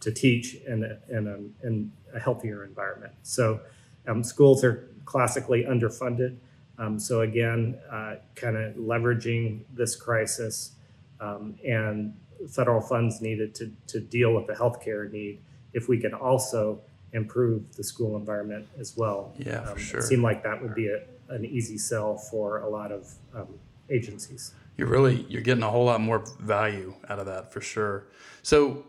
to 0.00 0.12
teach 0.12 0.56
in 0.66 0.84
a, 0.84 1.16
in 1.16 1.26
a, 1.26 1.66
in 1.66 1.90
a 2.14 2.18
healthier 2.18 2.64
environment. 2.64 3.12
So 3.22 3.60
um, 4.06 4.22
schools 4.22 4.62
are 4.62 4.90
classically 5.06 5.64
underfunded. 5.64 6.36
Um, 6.78 6.98
so 6.98 7.20
again, 7.20 7.78
uh, 7.90 8.16
kind 8.34 8.56
of 8.56 8.74
leveraging 8.74 9.60
this 9.72 9.94
crisis 9.96 10.72
um, 11.20 11.56
and 11.66 12.14
federal 12.48 12.80
funds 12.80 13.20
needed 13.20 13.54
to, 13.56 13.72
to 13.86 14.00
deal 14.00 14.34
with 14.34 14.46
the 14.46 14.52
healthcare 14.54 15.10
need, 15.10 15.40
if 15.72 15.88
we 15.88 15.98
can 15.98 16.12
also 16.12 16.80
improve 17.12 17.74
the 17.76 17.84
school 17.84 18.16
environment 18.16 18.66
as 18.78 18.96
well. 18.96 19.32
Yeah, 19.38 19.64
for 19.64 19.72
um, 19.72 19.78
sure. 19.78 20.00
It 20.00 20.04
seemed 20.04 20.22
like 20.22 20.42
that 20.42 20.60
would 20.60 20.74
be 20.74 20.88
a, 20.88 21.00
an 21.28 21.44
easy 21.44 21.78
sell 21.78 22.16
for 22.16 22.60
a 22.60 22.68
lot 22.68 22.92
of 22.92 23.14
um, 23.34 23.48
agencies. 23.90 24.52
You're 24.76 24.88
really 24.88 25.24
you're 25.28 25.42
getting 25.42 25.62
a 25.62 25.70
whole 25.70 25.84
lot 25.84 26.00
more 26.00 26.24
value 26.40 26.94
out 27.08 27.20
of 27.20 27.26
that 27.26 27.52
for 27.52 27.60
sure. 27.60 28.08
So 28.42 28.84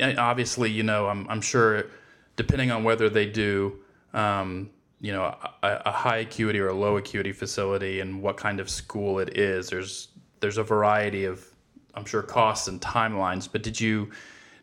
obviously, 0.00 0.70
you 0.70 0.84
know, 0.84 1.08
I'm 1.08 1.28
I'm 1.28 1.40
sure 1.40 1.86
depending 2.36 2.70
on 2.70 2.84
whether 2.84 3.10
they 3.10 3.26
do 3.26 3.80
um, 4.14 4.70
you 5.00 5.12
know 5.12 5.24
a, 5.62 5.82
a, 5.86 5.92
high 5.92 6.18
acuity 6.18 6.58
or 6.58 6.68
a 6.68 6.74
low 6.74 6.96
acuity 6.96 7.32
facility 7.32 8.00
and 8.00 8.20
what 8.20 8.36
kind 8.36 8.60
of 8.60 8.68
school 8.68 9.18
it 9.18 9.38
is 9.38 9.68
there's 9.68 10.08
there's 10.40 10.58
a 10.58 10.62
variety 10.62 11.24
of 11.24 11.46
i'm 11.94 12.04
sure 12.04 12.22
costs 12.22 12.68
and 12.68 12.80
timelines 12.80 13.48
but 13.50 13.62
did 13.62 13.80
you 13.80 14.10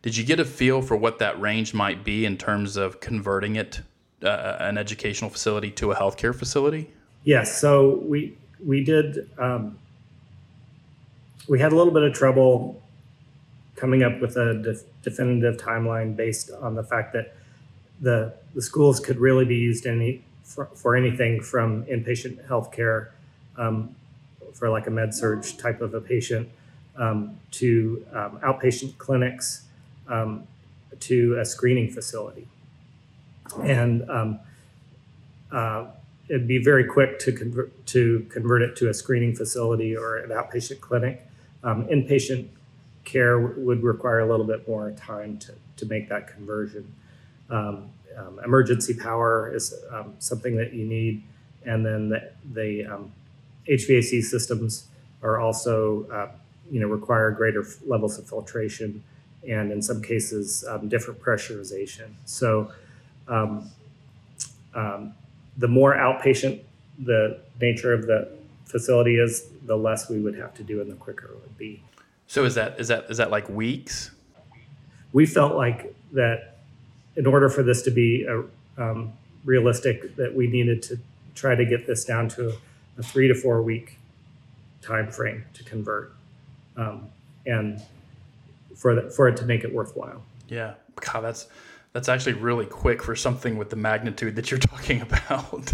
did 0.02 0.16
you 0.16 0.24
get 0.24 0.40
a 0.40 0.46
feel 0.46 0.84
for 0.84 0.96
what 0.96 1.18
that 1.18 1.40
range 1.42 1.74
might 1.74 2.04
be 2.04 2.26
in 2.26 2.38
terms 2.38 2.78
of 2.78 3.00
converting 3.00 3.56
it 3.56 3.82
uh, 4.24 4.58
an 4.60 4.78
educational 4.78 5.32
facility 5.32 5.72
to 5.72 5.92
a 5.92 5.96
healthcare 5.96 6.34
facility? 6.34 6.92
Yes 7.24 7.60
so 7.60 8.04
we 8.06 8.38
we 8.64 8.84
did 8.84 9.30
um, 9.40 9.80
we 11.48 11.60
had 11.60 11.72
a 11.72 11.76
little 11.76 11.94
bit 11.94 12.04
of 12.04 12.14
trouble 12.14 12.82
coming 13.76 14.04
up 14.04 14.22
with 14.22 14.38
a 14.38 14.62
def- 14.62 14.84
definitive 15.02 15.58
timeline 15.58 16.16
based 16.16 16.52
on 16.62 16.76
the 16.76 16.84
fact 16.84 17.14
that 17.14 17.36
the 18.02 18.34
the 18.54 18.62
schools 18.62 19.00
could 19.00 19.18
really 19.18 19.46
be 19.46 19.56
used 19.56 19.86
any 19.86 20.24
for, 20.44 20.68
for 20.76 20.96
anything 20.96 21.42
from 21.42 21.84
inpatient 21.86 22.46
healthcare 22.48 23.10
um, 23.58 23.96
for 24.54 24.70
like 24.70 24.88
a 24.88 24.92
med 24.92 25.14
surg 25.14 25.44
type 25.58 25.82
of 25.82 25.94
a 25.94 26.02
patient 26.02 26.48
um, 26.98 27.38
to 27.52 28.06
um, 28.14 28.40
outpatient 28.40 28.98
clinics 28.98 29.66
um, 30.08 30.48
to 31.00 31.38
a 31.40 31.46
screening 31.46 31.92
facility, 31.92 32.48
and 33.62 34.10
um, 34.10 34.40
uh, 35.52 35.86
it'd 36.30 36.48
be 36.48 36.58
very 36.58 36.86
quick 36.86 37.20
to 37.20 37.32
convert 37.32 37.86
to 37.88 38.26
convert 38.30 38.62
it 38.62 38.76
to 38.78 38.90
a 38.90 38.94
screening 38.94 39.36
facility 39.36 39.96
or 39.96 40.18
an 40.18 40.30
outpatient 40.30 40.80
clinic. 40.80 41.26
Um, 41.64 41.86
inpatient 41.88 42.48
care 43.04 43.40
would 43.40 43.84
require 43.84 44.20
a 44.20 44.28
little 44.28 44.46
bit 44.46 44.68
more 44.68 44.92
time 44.92 45.38
to, 45.40 45.54
to 45.78 45.86
make 45.86 46.10
that 46.10 46.28
conversion. 46.28 46.94
Um, 47.50 47.90
um, 48.18 48.40
emergency 48.46 48.94
power 48.94 49.54
is 49.54 49.74
um, 49.92 50.14
something 50.20 50.56
that 50.56 50.74
you 50.74 50.86
need, 50.86 51.22
and 51.66 51.86
then 51.86 52.10
the, 52.10 52.32
the 52.54 52.86
um, 52.86 53.12
HVAC 53.68 54.24
systems 54.24 54.88
are 55.22 55.40
also 55.40 56.08
uh, 56.10 56.32
you 56.72 56.80
know 56.80 56.88
require 56.88 57.32
greater 57.32 57.62
f- 57.62 57.78
levels 57.86 58.18
of 58.18 58.28
filtration, 58.28 59.04
and 59.48 59.72
in 59.72 59.82
some 59.82 60.02
cases 60.02 60.64
um, 60.70 60.88
different 60.88 61.22
pressurization. 61.22 62.14
So 62.24 62.72
um, 63.28 63.70
the 65.58 65.68
more 65.68 65.96
outpatient 65.96 66.62
the 67.00 67.40
nature 67.60 67.94
of 67.94 68.08
the 68.08 68.30
facility 68.66 69.18
is, 69.18 69.48
the 69.66 69.76
less 69.76 70.10
we 70.10 70.20
would 70.20 70.36
have 70.36 70.54
to 70.56 70.64
do, 70.64 70.82
and 70.82 70.92
the 70.92 70.96
quicker 70.96 71.28
it 71.28 71.42
would 71.42 71.58
be. 71.58 71.82
So 72.28 72.46
is 72.46 72.56
that 72.56 72.80
is 72.80 72.88
that 72.90 73.06
is 73.10 73.18
that 73.18 73.32
like 73.32 73.50
weeks? 73.50 74.12
We 75.12 75.26
felt 75.26 75.56
like 75.56 75.96
that 76.14 76.55
in 77.16 77.26
order 77.26 77.50
for 77.50 77.64
this 77.64 77.82
to 77.84 77.92
be 77.92 78.26
a, 78.26 78.44
um, 78.82 79.14
realistic, 79.44 80.16
that 80.16 80.34
we 80.36 80.48
needed 80.48 80.82
to 80.84 81.00
try 81.34 81.56
to 81.56 81.66
get 81.66 81.88
this 81.88 82.04
down 82.04 82.28
to 82.30 82.50
a, 82.50 82.54
a 83.00 83.04
three 83.04 83.28
to 83.28 83.36
four 83.36 83.62
week 83.62 83.98
time 84.82 85.12
frame 85.12 85.46
to 85.54 85.64
convert, 85.64 86.14
um, 86.78 87.08
and 87.46 87.82
for 88.76 88.96
the, 88.96 89.10
for 89.10 89.28
it 89.28 89.38
to 89.38 89.46
make 89.46 89.64
it 89.64 89.74
worthwhile. 89.74 90.22
Yeah, 90.48 90.76
God, 90.96 91.22
that's 91.22 91.48
that's 91.94 92.10
actually 92.10 92.34
really 92.34 92.66
quick 92.66 93.02
for 93.02 93.16
something 93.16 93.58
with 93.58 93.70
the 93.70 93.78
magnitude 93.78 94.36
that 94.36 94.52
you're 94.52 94.60
talking 94.72 95.02
about. 95.02 95.74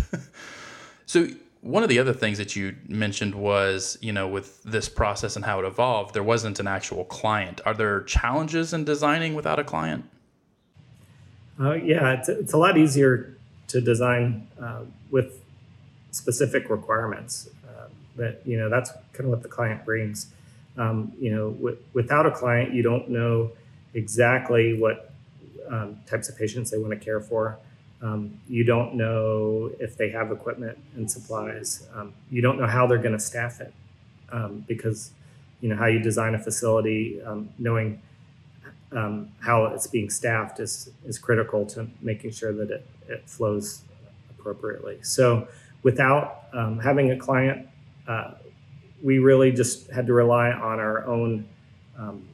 so 1.06 1.28
one 1.62 1.84
of 1.84 1.90
the 1.90 2.00
other 2.00 2.14
things 2.14 2.38
that 2.38 2.56
you 2.56 2.76
mentioned 2.88 3.36
was, 3.36 3.98
you 4.02 4.12
know, 4.12 4.28
with 4.28 4.62
this 4.64 4.90
process 4.90 5.36
and 5.36 5.46
how 5.46 5.60
it 5.60 5.66
evolved, 5.66 6.14
there 6.14 6.24
wasn't 6.24 6.60
an 6.60 6.68
actual 6.68 7.06
client. 7.06 7.62
Are 7.66 7.74
there 7.74 8.02
challenges 8.02 8.74
in 8.74 8.84
designing 8.84 9.36
without 9.36 9.60
a 9.60 9.64
client? 9.64 10.06
Uh, 11.62 11.74
yeah, 11.74 12.14
it's, 12.14 12.28
it's 12.28 12.54
a 12.54 12.58
lot 12.58 12.78
easier 12.78 13.36
to 13.68 13.80
design 13.80 14.48
uh, 14.60 14.82
with 15.12 15.40
specific 16.12 16.70
requirements. 16.70 17.50
Uh, 17.68 17.88
that 18.16 18.42
you 18.46 18.58
know, 18.58 18.68
that's 18.70 18.92
kind 19.14 19.26
of 19.26 19.30
what 19.30 19.44
the 19.44 19.50
client 19.50 19.86
brings. 19.86 20.28
Um, 20.78 21.14
you 21.20 21.34
know, 21.36 21.52
w- 21.52 21.78
without 21.94 22.26
a 22.26 22.32
client, 22.32 22.74
you 22.74 22.82
don't 22.82 23.10
know 23.10 23.52
exactly 23.94 24.74
what 24.78 25.12
um, 25.70 26.00
types 26.08 26.30
of 26.30 26.38
patients 26.38 26.72
they 26.72 26.78
want 26.78 26.92
to 26.92 27.00
care 27.00 27.20
for. 27.20 27.60
Um, 28.02 28.40
you 28.50 28.64
don't 28.64 28.96
know 28.96 29.72
if 29.80 29.96
they 29.96 30.10
have 30.10 30.32
equipment 30.32 30.78
and 30.96 31.10
supplies. 31.12 31.88
Um, 31.94 32.14
you 32.32 32.42
don't 32.42 32.60
know 32.60 32.66
how 32.66 32.88
they're 32.88 32.98
going 32.98 33.14
to 33.14 33.20
staff 33.20 33.62
it 33.62 33.74
um, 34.32 34.66
because 34.68 35.12
you 35.60 35.70
know 35.70 35.76
how 35.76 35.86
you 35.86 36.00
design 36.00 36.34
a 36.34 36.40
facility, 36.40 37.22
um, 37.22 37.50
knowing 37.60 38.02
um, 38.94 39.30
how 39.40 39.66
it's 39.66 39.88
being 39.88 40.10
staffed 40.10 40.60
is, 40.60 40.90
is 41.06 41.18
critical 41.18 41.66
to 41.66 41.88
making 42.02 42.32
sure 42.32 42.54
that 42.54 42.70
it, 42.70 42.86
it 43.08 43.30
flows 43.30 43.82
appropriately. 44.30 45.00
So 45.02 45.48
without 45.84 46.44
um, 46.54 46.80
having 46.80 47.12
a 47.12 47.18
client, 47.18 47.68
uh, 48.08 48.32
we 49.04 49.20
really 49.20 49.52
just 49.52 49.90
had 49.90 50.06
to 50.08 50.14
rely 50.14 50.52
on 50.52 50.80
our 50.80 51.06
own 51.06 51.48
um, 51.98 52.28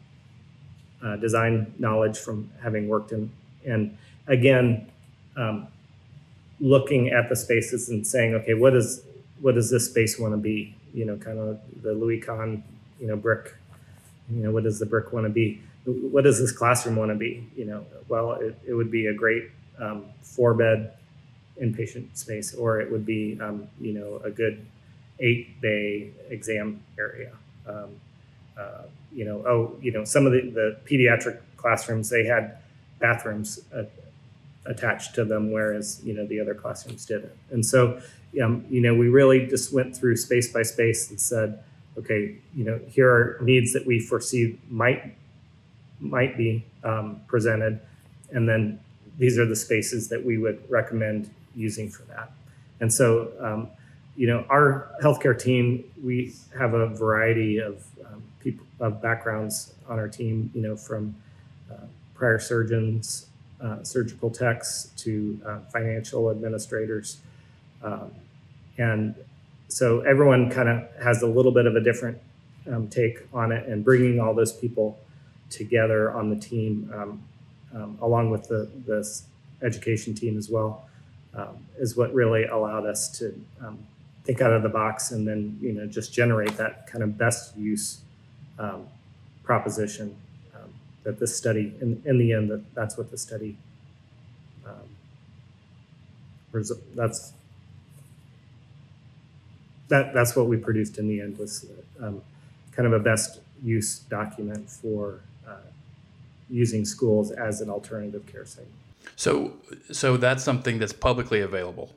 uh, 1.04 1.16
design 1.18 1.74
knowledge 1.78 2.18
from 2.18 2.50
having 2.62 2.88
worked 2.88 3.12
in, 3.12 3.32
and 3.66 3.98
again, 4.28 4.90
um, 5.36 5.68
looking 6.60 7.10
at 7.10 7.30
the 7.30 7.36
spaces 7.36 7.90
and 7.90 8.06
saying, 8.06 8.34
okay, 8.34 8.54
what 8.54 8.76
is 8.76 9.04
what 9.40 9.56
does 9.56 9.70
this 9.70 9.86
space 9.86 10.18
want 10.18 10.34
to 10.34 10.38
be? 10.38 10.76
You 10.94 11.06
know, 11.06 11.18
kind 11.18 11.38
of 11.38 11.60
the 11.84 11.94
Louis 11.94 12.20
Kahn, 12.20 12.64
you 13.00 13.08
know, 13.08 13.16
brick. 13.16 13.54
You 14.30 14.44
know, 14.44 14.52
what 14.52 14.64
does 14.64 14.80
the 14.80 14.86
brick 14.86 15.14
want 15.14 15.26
to 15.26 15.30
be? 15.30 15.62
What 15.88 16.26
does 16.26 16.40
this 16.40 16.52
classroom 16.52 16.98
want 16.98 17.12
to 17.12 17.16
be? 17.16 17.48
You 17.56 17.66
know, 17.66 17.86
well, 18.10 18.34
it, 18.34 18.58
it 18.68 18.74
would 18.74 18.92
be 18.92 19.08
a 19.08 19.14
great 19.14 19.50
um, 19.80 20.06
four 20.22 20.54
bed 20.54 20.94
inpatient 21.62 22.16
space, 22.18 22.54
or 22.54 22.80
it 22.82 22.92
would 22.92 23.06
be, 23.06 23.38
um, 23.42 23.68
you 23.80 23.94
know, 23.94 24.22
a 24.24 24.30
good 24.30 24.66
eight 25.20 25.60
bay 25.62 26.12
exam 26.30 26.84
area. 27.00 27.32
Um, 27.66 27.90
uh, 28.58 28.84
you 29.14 29.26
know, 29.26 29.44
oh, 29.48 29.76
you 29.82 29.92
know, 29.92 30.04
some 30.04 30.26
of 30.26 30.32
the, 30.32 30.42
the 30.50 30.78
pediatric 30.86 31.40
classrooms 31.56 32.10
they 32.10 32.26
had 32.26 32.58
bathrooms 33.00 33.60
uh, 33.74 33.84
attached 34.66 35.16
to 35.16 35.26
them, 35.26 35.52
whereas 35.52 36.02
you 36.04 36.14
know 36.14 36.26
the 36.26 36.40
other 36.40 36.54
classrooms 36.54 37.06
didn't. 37.06 37.32
And 37.52 37.66
so, 37.66 38.02
um, 38.44 38.66
you 38.70 38.82
know, 38.82 38.94
we 38.94 39.08
really 39.08 39.46
just 39.48 39.74
went 39.74 39.96
through 39.96 40.18
space 40.18 40.52
by 40.52 40.64
space 40.64 41.10
and 41.10 41.20
said, 41.20 41.64
okay, 41.98 42.36
you 42.56 42.66
know, 42.66 42.80
here 42.90 43.10
are 43.10 43.40
needs 43.42 43.74
that 43.74 43.86
we 43.86 44.00
foresee 44.00 44.60
might 44.70 45.16
might 46.00 46.38
be 46.38 46.64
um, 46.84 47.22
presented, 47.28 47.80
and 48.32 48.48
then 48.48 48.80
these 49.18 49.38
are 49.40 49.46
the 49.46 49.56
spaces 49.56 50.10
that 50.10 50.24
we 50.24 50.38
would 50.38 50.64
recommend 50.70 51.30
using 51.56 51.90
for 51.90 52.04
that. 52.04 52.32
And 52.80 52.94
so, 52.94 53.32
um, 53.40 53.70
you 54.16 54.28
know, 54.28 54.46
our 54.50 54.90
healthcare 55.02 55.38
team, 55.40 55.84
we 56.04 56.34
have 56.58 56.74
a 56.74 56.88
variety 56.88 57.58
of 57.60 57.84
um, 58.06 58.24
people 58.40 58.66
of 58.80 59.02
backgrounds 59.02 59.74
on 59.90 59.98
our 60.00 60.08
team. 60.08 60.52
You 60.54 60.62
know, 60.62 60.76
from 60.76 61.16
uh, 61.72 61.86
prior 62.14 62.40
surgeons, 62.40 63.28
uh, 63.62 63.84
surgical 63.84 64.30
techs 64.30 64.92
to 64.98 65.40
uh, 65.46 65.60
financial 65.72 66.30
administrators, 66.30 67.18
um, 67.84 68.12
and 68.78 69.16
so 69.68 70.02
everyone 70.02 70.50
kind 70.50 70.70
of 70.70 70.88
has 71.04 71.22
a 71.22 71.28
little 71.28 71.52
bit 71.52 71.66
of 71.66 71.76
a 71.76 71.82
different 71.82 72.20
um, 72.72 72.88
take 72.88 73.20
on 73.34 73.52
it. 73.52 73.68
And 73.68 73.84
bringing 73.84 74.20
all 74.20 74.34
those 74.34 74.54
people 74.54 75.00
together 75.50 76.12
on 76.12 76.30
the 76.30 76.36
team, 76.36 76.92
um, 76.94 77.24
um, 77.74 77.98
along 78.02 78.30
with 78.30 78.48
the 78.48 78.70
the 78.86 79.22
education 79.62 80.14
team 80.14 80.38
as 80.38 80.50
well, 80.50 80.88
um, 81.36 81.58
is 81.80 81.96
what 81.96 82.14
really 82.14 82.46
allowed 82.46 82.86
us 82.86 83.10
to 83.20 83.34
um, 83.62 83.78
think 84.24 84.42
out 84.42 84.54
of 84.54 84.62
the 84.62 84.70
box 84.70 85.12
and 85.12 85.28
then 85.28 85.58
you 85.62 85.74
know 85.74 85.86
just 85.86 86.14
generate 86.14 86.56
that 86.58 86.88
kind 86.88 87.04
of 87.04 87.18
best 87.18 87.56
use 87.58 88.02
um, 88.60 88.86
proposition 89.44 90.16
that 91.04 91.20
this 91.20 91.34
study 91.34 91.74
in, 91.80 92.02
in 92.04 92.18
the 92.18 92.34
end 92.34 92.50
that 92.50 92.62
that's 92.76 92.98
what 92.98 93.10
the 93.12 93.18
study 93.18 93.56
that's 96.96 97.34
that 99.90 100.14
that's 100.14 100.36
what 100.36 100.48
we 100.48 100.58
produced 100.58 100.98
in 100.98 101.08
the 101.08 101.22
end 101.22 101.38
was 101.38 101.66
um, 102.02 102.22
kind 102.72 102.88
of 102.88 102.94
a 102.94 103.00
best 103.00 103.40
use 103.64 104.00
document 104.00 104.70
for 104.70 105.22
using 106.50 106.86
schools 106.86 107.32
as 107.32 107.62
an 107.62 107.70
alternative 107.70 108.26
care 108.26 108.46
site. 108.46 108.66
So, 109.16 109.54
so 109.92 110.18
that's 110.18 110.44
something 110.44 110.80
that's 110.80 110.94
publicly 110.94 111.42
available. 111.42 111.94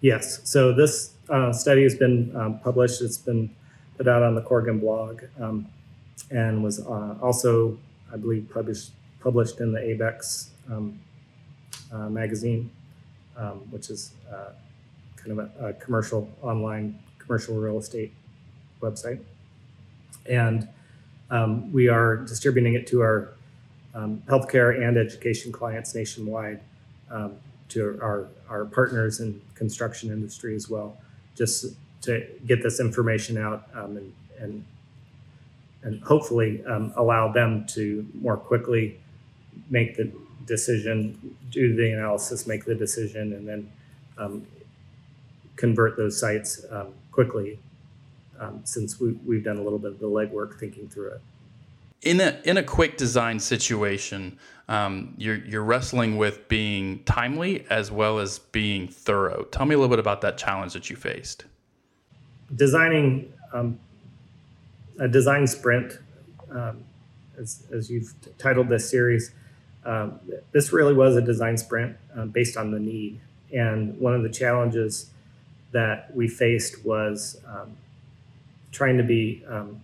Yes. 0.00 0.40
So 0.44 0.72
this 0.72 1.14
uh, 1.28 1.52
study 1.52 1.82
has 1.82 1.94
been 1.94 2.34
um, 2.36 2.60
published. 2.60 3.02
It's 3.02 3.18
been 3.18 3.54
put 3.96 4.08
out 4.08 4.22
on 4.22 4.34
the 4.34 4.42
Corgan 4.42 4.80
blog, 4.80 5.22
um, 5.40 5.66
and 6.30 6.62
was 6.62 6.80
uh, 6.80 7.16
also, 7.20 7.78
I 8.12 8.16
believe, 8.16 8.48
published 8.52 8.92
published 9.20 9.60
in 9.60 9.72
the 9.72 9.80
ABEX 9.80 10.50
um, 10.70 10.98
uh, 11.92 12.08
magazine, 12.08 12.70
um, 13.36 13.58
which 13.70 13.90
is 13.90 14.12
uh, 14.32 14.50
kind 15.16 15.38
of 15.38 15.50
a, 15.60 15.66
a, 15.66 15.72
commercial 15.74 16.30
online 16.40 16.96
commercial 17.18 17.56
real 17.56 17.78
estate 17.78 18.12
website, 18.80 19.20
and 20.26 20.68
um, 21.30 21.72
we 21.72 21.88
are 21.88 22.16
distributing 22.16 22.74
it 22.74 22.86
to 22.88 23.00
our 23.02 23.30
um, 23.94 24.22
healthcare 24.28 24.86
and 24.86 24.96
education 24.96 25.52
clients 25.52 25.94
nationwide, 25.94 26.60
um, 27.10 27.34
to 27.68 27.98
our, 28.02 28.28
our 28.48 28.64
partners 28.64 29.20
in 29.20 29.40
construction 29.54 30.10
industry 30.10 30.54
as 30.54 30.68
well, 30.68 30.96
just 31.34 31.66
to 32.02 32.26
get 32.46 32.62
this 32.62 32.80
information 32.80 33.36
out 33.36 33.68
um, 33.74 33.96
and, 33.96 34.12
and, 34.38 34.64
and 35.82 36.02
hopefully 36.02 36.64
um, 36.66 36.92
allow 36.96 37.30
them 37.30 37.66
to 37.66 38.06
more 38.14 38.36
quickly 38.36 38.98
make 39.70 39.96
the 39.96 40.10
decision, 40.46 41.36
do 41.50 41.74
the 41.74 41.92
analysis, 41.92 42.46
make 42.46 42.64
the 42.64 42.74
decision, 42.74 43.32
and 43.34 43.46
then 43.46 43.70
um, 44.16 44.46
convert 45.56 45.96
those 45.96 46.18
sites 46.18 46.64
um, 48.40 48.60
since 48.64 49.00
we, 49.00 49.12
we've 49.26 49.44
done 49.44 49.58
a 49.58 49.62
little 49.62 49.78
bit 49.78 49.92
of 49.92 49.98
the 49.98 50.06
legwork 50.06 50.58
thinking 50.58 50.88
through 50.88 51.12
it 51.12 51.20
in 52.02 52.20
a 52.20 52.38
in 52.44 52.56
a 52.56 52.62
quick 52.62 52.96
design 52.96 53.40
situation, 53.40 54.38
um, 54.68 55.14
you're 55.16 55.36
you're 55.44 55.64
wrestling 55.64 56.16
with 56.16 56.48
being 56.48 57.02
timely 57.04 57.66
as 57.70 57.90
well 57.90 58.18
as 58.18 58.38
being 58.38 58.88
thorough. 58.88 59.44
Tell 59.50 59.66
me 59.66 59.74
a 59.74 59.78
little 59.78 59.90
bit 59.90 59.98
about 59.98 60.20
that 60.20 60.38
challenge 60.38 60.72
that 60.74 60.90
you 60.90 60.96
faced. 60.96 61.44
Designing 62.54 63.32
um, 63.52 63.78
a 64.98 65.08
design 65.08 65.46
sprint, 65.46 65.98
um, 66.50 66.84
as 67.38 67.64
as 67.72 67.90
you've 67.90 68.14
t- 68.22 68.30
titled 68.38 68.68
this 68.68 68.88
series, 68.88 69.32
um, 69.84 70.20
this 70.52 70.72
really 70.72 70.94
was 70.94 71.16
a 71.16 71.22
design 71.22 71.56
sprint 71.56 71.96
uh, 72.16 72.26
based 72.26 72.56
on 72.56 72.70
the 72.70 72.78
need. 72.78 73.20
And 73.52 73.98
one 73.98 74.14
of 74.14 74.22
the 74.22 74.28
challenges 74.28 75.10
that 75.72 76.14
we 76.14 76.28
faced 76.28 76.84
was 76.84 77.40
um, 77.46 77.76
trying 78.72 78.96
to 78.96 79.02
be 79.02 79.44
um, 79.48 79.80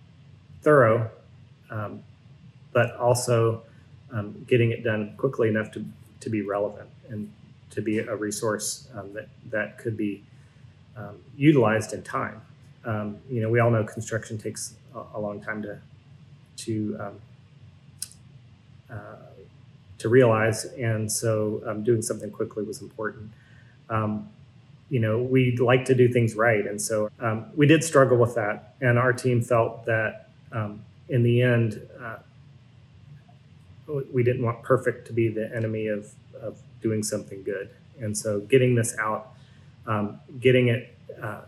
thorough 0.61 1.09
um, 1.69 2.03
but 2.73 2.95
also 2.97 3.63
um, 4.11 4.45
getting 4.47 4.71
it 4.71 4.83
done 4.83 5.13
quickly 5.17 5.49
enough 5.49 5.71
to, 5.71 5.85
to 6.19 6.29
be 6.29 6.41
relevant 6.41 6.89
and 7.09 7.31
to 7.71 7.81
be 7.81 7.99
a 7.99 8.15
resource 8.15 8.87
um, 8.95 9.13
that, 9.13 9.27
that 9.49 9.77
could 9.77 9.97
be 9.97 10.23
um, 10.95 11.15
utilized 11.37 11.93
in 11.93 12.01
time. 12.03 12.41
Um, 12.85 13.17
you 13.29 13.41
know, 13.41 13.49
we 13.49 13.59
all 13.59 13.71
know 13.71 13.83
construction 13.83 14.37
takes 14.37 14.75
a, 14.93 15.17
a 15.17 15.19
long 15.19 15.41
time 15.41 15.61
to, 15.63 15.79
to, 16.57 16.97
um, 16.99 17.21
uh, 18.89 19.15
to 19.97 20.09
realize, 20.09 20.65
and 20.65 21.11
so 21.11 21.81
doing 21.83 22.01
something 22.01 22.29
quickly 22.29 22.63
was 22.63 22.81
important 22.81 23.31
you 24.95 25.01
know, 25.01 25.21
we 25.21 25.57
like 25.57 25.83
to 25.83 25.93
do 25.93 26.07
things 26.07 26.35
right. 26.35 26.65
And 26.65 26.81
so 26.81 27.09
um, 27.19 27.47
we 27.53 27.67
did 27.67 27.83
struggle 27.83 28.17
with 28.17 28.33
that. 28.35 28.75
And 28.79 28.97
our 28.97 29.11
team 29.11 29.41
felt 29.41 29.83
that 29.87 30.29
um, 30.53 30.85
in 31.09 31.21
the 31.21 31.41
end, 31.41 31.85
uh, 32.01 32.15
we 34.13 34.23
didn't 34.23 34.41
want 34.41 34.63
perfect 34.63 35.05
to 35.07 35.11
be 35.11 35.27
the 35.27 35.53
enemy 35.53 35.87
of, 35.87 36.13
of 36.41 36.57
doing 36.81 37.03
something 37.03 37.43
good. 37.43 37.71
And 37.99 38.17
so 38.17 38.39
getting 38.39 38.75
this 38.75 38.97
out, 38.97 39.33
um, 39.85 40.21
getting 40.39 40.69
it, 40.69 40.95
uh, 41.21 41.41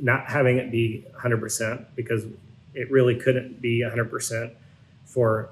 not 0.00 0.24
having 0.24 0.56
it 0.56 0.70
be 0.70 1.04
100% 1.14 1.84
because 1.94 2.24
it 2.72 2.90
really 2.90 3.16
couldn't 3.16 3.60
be 3.60 3.80
100% 3.80 4.50
for 5.04 5.50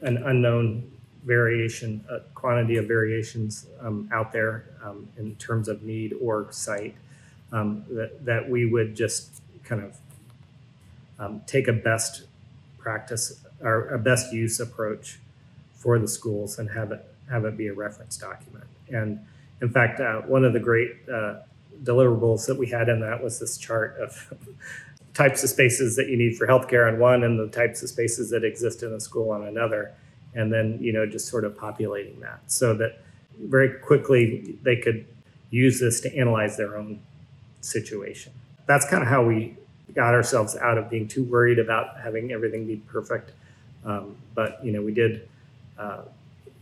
an 0.00 0.16
unknown 0.16 0.90
variation, 1.24 2.04
a 2.10 2.20
quantity 2.34 2.76
of 2.76 2.86
variations 2.86 3.66
um, 3.80 4.08
out 4.12 4.32
there 4.32 4.64
um, 4.84 5.08
in 5.16 5.34
terms 5.36 5.68
of 5.68 5.82
need 5.82 6.14
or 6.20 6.48
site, 6.50 6.94
um, 7.52 7.84
that, 7.90 8.24
that 8.24 8.48
we 8.48 8.66
would 8.66 8.94
just 8.94 9.40
kind 9.64 9.82
of 9.82 9.96
um, 11.18 11.42
take 11.46 11.68
a 11.68 11.72
best 11.72 12.24
practice 12.78 13.44
or 13.60 13.88
a 13.88 13.98
best 13.98 14.32
use 14.32 14.58
approach 14.58 15.20
for 15.74 15.98
the 15.98 16.08
schools 16.08 16.58
and 16.58 16.70
have 16.70 16.90
it 16.92 17.04
have 17.30 17.44
it 17.44 17.56
be 17.56 17.68
a 17.68 17.72
reference 17.72 18.16
document. 18.16 18.64
And 18.88 19.24
in 19.60 19.70
fact, 19.70 20.00
uh, 20.00 20.22
one 20.22 20.44
of 20.44 20.52
the 20.52 20.60
great 20.60 20.90
uh, 21.08 21.36
deliverables 21.82 22.46
that 22.46 22.58
we 22.58 22.68
had 22.68 22.88
in 22.88 23.00
that 23.00 23.22
was 23.22 23.38
this 23.38 23.56
chart 23.56 23.96
of 24.00 24.34
types 25.14 25.42
of 25.42 25.50
spaces 25.50 25.96
that 25.96 26.08
you 26.08 26.16
need 26.16 26.36
for 26.36 26.46
healthcare 26.46 26.92
on 26.92 26.98
one 26.98 27.22
and 27.22 27.38
the 27.38 27.48
types 27.48 27.82
of 27.82 27.88
spaces 27.88 28.30
that 28.30 28.44
exist 28.44 28.82
in 28.82 28.92
a 28.92 29.00
school 29.00 29.30
on 29.30 29.44
another. 29.44 29.94
And 30.34 30.52
then, 30.52 30.78
you 30.80 30.92
know, 30.92 31.06
just 31.06 31.28
sort 31.28 31.44
of 31.44 31.56
populating 31.56 32.20
that 32.20 32.40
so 32.46 32.74
that 32.74 33.02
very 33.38 33.78
quickly 33.80 34.56
they 34.62 34.76
could 34.76 35.06
use 35.50 35.80
this 35.80 36.00
to 36.00 36.16
analyze 36.16 36.56
their 36.56 36.76
own 36.76 37.00
situation. 37.60 38.32
That's 38.66 38.88
kind 38.88 39.02
of 39.02 39.08
how 39.08 39.24
we 39.24 39.56
got 39.94 40.14
ourselves 40.14 40.56
out 40.56 40.78
of 40.78 40.88
being 40.88 41.06
too 41.06 41.24
worried 41.24 41.58
about 41.58 42.00
having 42.00 42.32
everything 42.32 42.66
be 42.66 42.76
perfect. 42.76 43.32
Um, 43.84 44.16
but 44.34 44.64
you 44.64 44.72
know, 44.72 44.80
we 44.80 44.92
did 44.92 45.28
uh, 45.78 46.02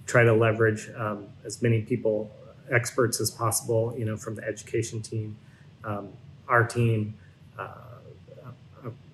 try 0.07 0.25
to 0.25 0.33
leverage 0.33 0.91
um, 0.97 1.27
as 1.45 1.63
many 1.63 1.83
people, 1.83 2.31
experts 2.71 3.21
as 3.21 3.31
possible. 3.31 3.95
You 3.97 4.05
know, 4.07 4.17
from 4.17 4.35
the 4.35 4.45
education 4.45 5.03
team, 5.03 5.37
um, 5.85 6.09
our 6.49 6.65
team, 6.65 7.15
uh, 7.59 7.69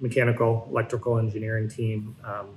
mechanical, 0.01 0.67
electrical 0.71 1.19
engineering 1.19 1.69
team, 1.69 2.17
um, 2.25 2.49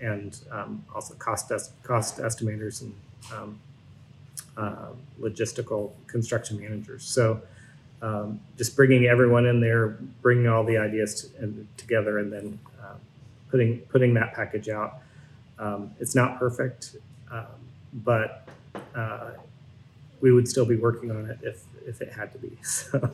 and 0.00 0.38
um, 0.50 0.84
also 0.94 1.14
cost 1.14 1.50
est- 1.50 1.72
cost 1.82 2.18
estimators 2.18 2.82
and 2.82 2.94
um, 3.32 3.58
uh, 4.56 4.86
logistical 5.20 5.92
construction 6.06 6.60
managers. 6.60 7.04
So 7.04 7.40
um, 8.02 8.40
just 8.56 8.76
bringing 8.76 9.06
everyone 9.06 9.46
in 9.46 9.60
there, 9.60 9.98
bringing 10.22 10.48
all 10.48 10.64
the 10.64 10.78
ideas 10.78 11.22
to, 11.22 11.42
and, 11.42 11.66
together, 11.76 12.18
and 12.18 12.32
then 12.32 12.58
uh, 12.82 12.94
putting 13.50 13.78
putting 13.80 14.14
that 14.14 14.34
package 14.34 14.68
out. 14.68 14.98
Um, 15.58 15.90
it's 16.00 16.14
not 16.14 16.38
perfect, 16.38 16.96
um, 17.30 17.44
but 17.92 18.48
uh, 18.94 19.30
we 20.20 20.32
would 20.32 20.48
still 20.48 20.64
be 20.64 20.76
working 20.76 21.10
on 21.10 21.26
it 21.26 21.38
if 21.42 21.62
if 21.86 22.00
it 22.00 22.12
had 22.12 22.32
to 22.32 22.38
be. 22.38 22.56
So. 22.62 23.10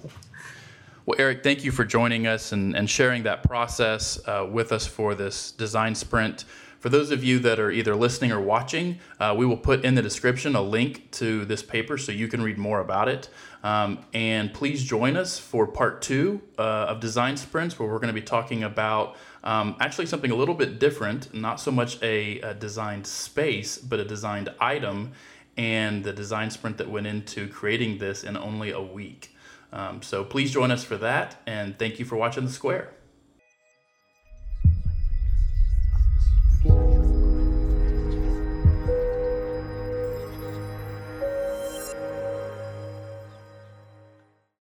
Well, 1.07 1.21
Eric, 1.21 1.45
thank 1.45 1.63
you 1.63 1.71
for 1.71 1.85
joining 1.85 2.27
us 2.27 2.51
and, 2.51 2.77
and 2.77 2.91
sharing 2.91 3.23
that 3.23 3.45
process 3.45 4.19
uh, 4.27 4.45
with 4.51 4.73
us 4.73 4.89
for 4.89 5.15
this 5.15 5.53
design 5.53 5.95
sprint. 5.95 6.47
For 6.87 6.91
those 6.91 7.11
of 7.11 7.25
you 7.25 7.41
that 7.41 7.59
are 7.59 7.73
either 7.73 7.97
listening 7.97 8.31
or 8.31 8.41
watching, 8.41 9.01
uh, 9.19 9.35
we 9.37 9.45
will 9.45 9.57
put 9.57 9.85
in 9.85 9.97
the 9.97 10.03
description 10.03 10.55
a 10.55 10.63
link 10.63 11.11
to 11.15 11.45
this 11.45 11.61
paper 11.61 11.99
so 11.99 12.13
you 12.13 12.29
can 12.29 12.41
read 12.41 12.59
more 12.59 12.79
about 12.79 13.09
it. 13.09 13.29
Um, 13.65 14.05
and 14.15 14.55
please 14.55 14.85
join 14.85 15.17
us 15.17 15.37
for 15.37 15.67
part 15.67 16.01
two 16.01 16.43
uh, 16.57 16.63
of 16.63 17.01
Design 17.01 17.37
Sprints, 17.37 17.77
where 17.77 17.89
we're 17.89 17.99
going 17.99 18.15
to 18.15 18.21
be 18.21 18.25
talking 18.25 18.63
about 18.63 19.17
um, 19.43 19.75
actually 19.81 20.07
something 20.07 20.31
a 20.31 20.37
little 20.37 20.55
bit 20.55 20.79
different, 20.79 21.35
not 21.35 21.59
so 21.59 21.73
much 21.73 22.01
a, 22.05 22.39
a 22.43 22.55
designed 22.55 23.09
space, 23.09 23.79
but 23.79 23.99
a 23.99 24.05
designed 24.05 24.51
item, 24.61 25.11
and 25.57 26.05
the 26.05 26.13
design 26.13 26.51
sprint 26.53 26.79
that 26.79 26.89
went 26.89 27.09
into 27.09 27.49
creating 27.49 27.99
this 27.99 28.23
in 28.23 28.37
only 28.37 28.71
a 28.71 28.81
week. 28.81 29.35
Um, 29.73 30.03
so 30.03 30.23
please 30.23 30.53
join 30.53 30.71
us 30.71 30.85
for 30.85 30.97
that, 30.99 31.43
and 31.49 31.77
thank 31.81 31.99
you 31.99 32.05
for 32.05 32.15
watching 32.15 32.45
The 32.45 32.53
Square. 32.53 32.96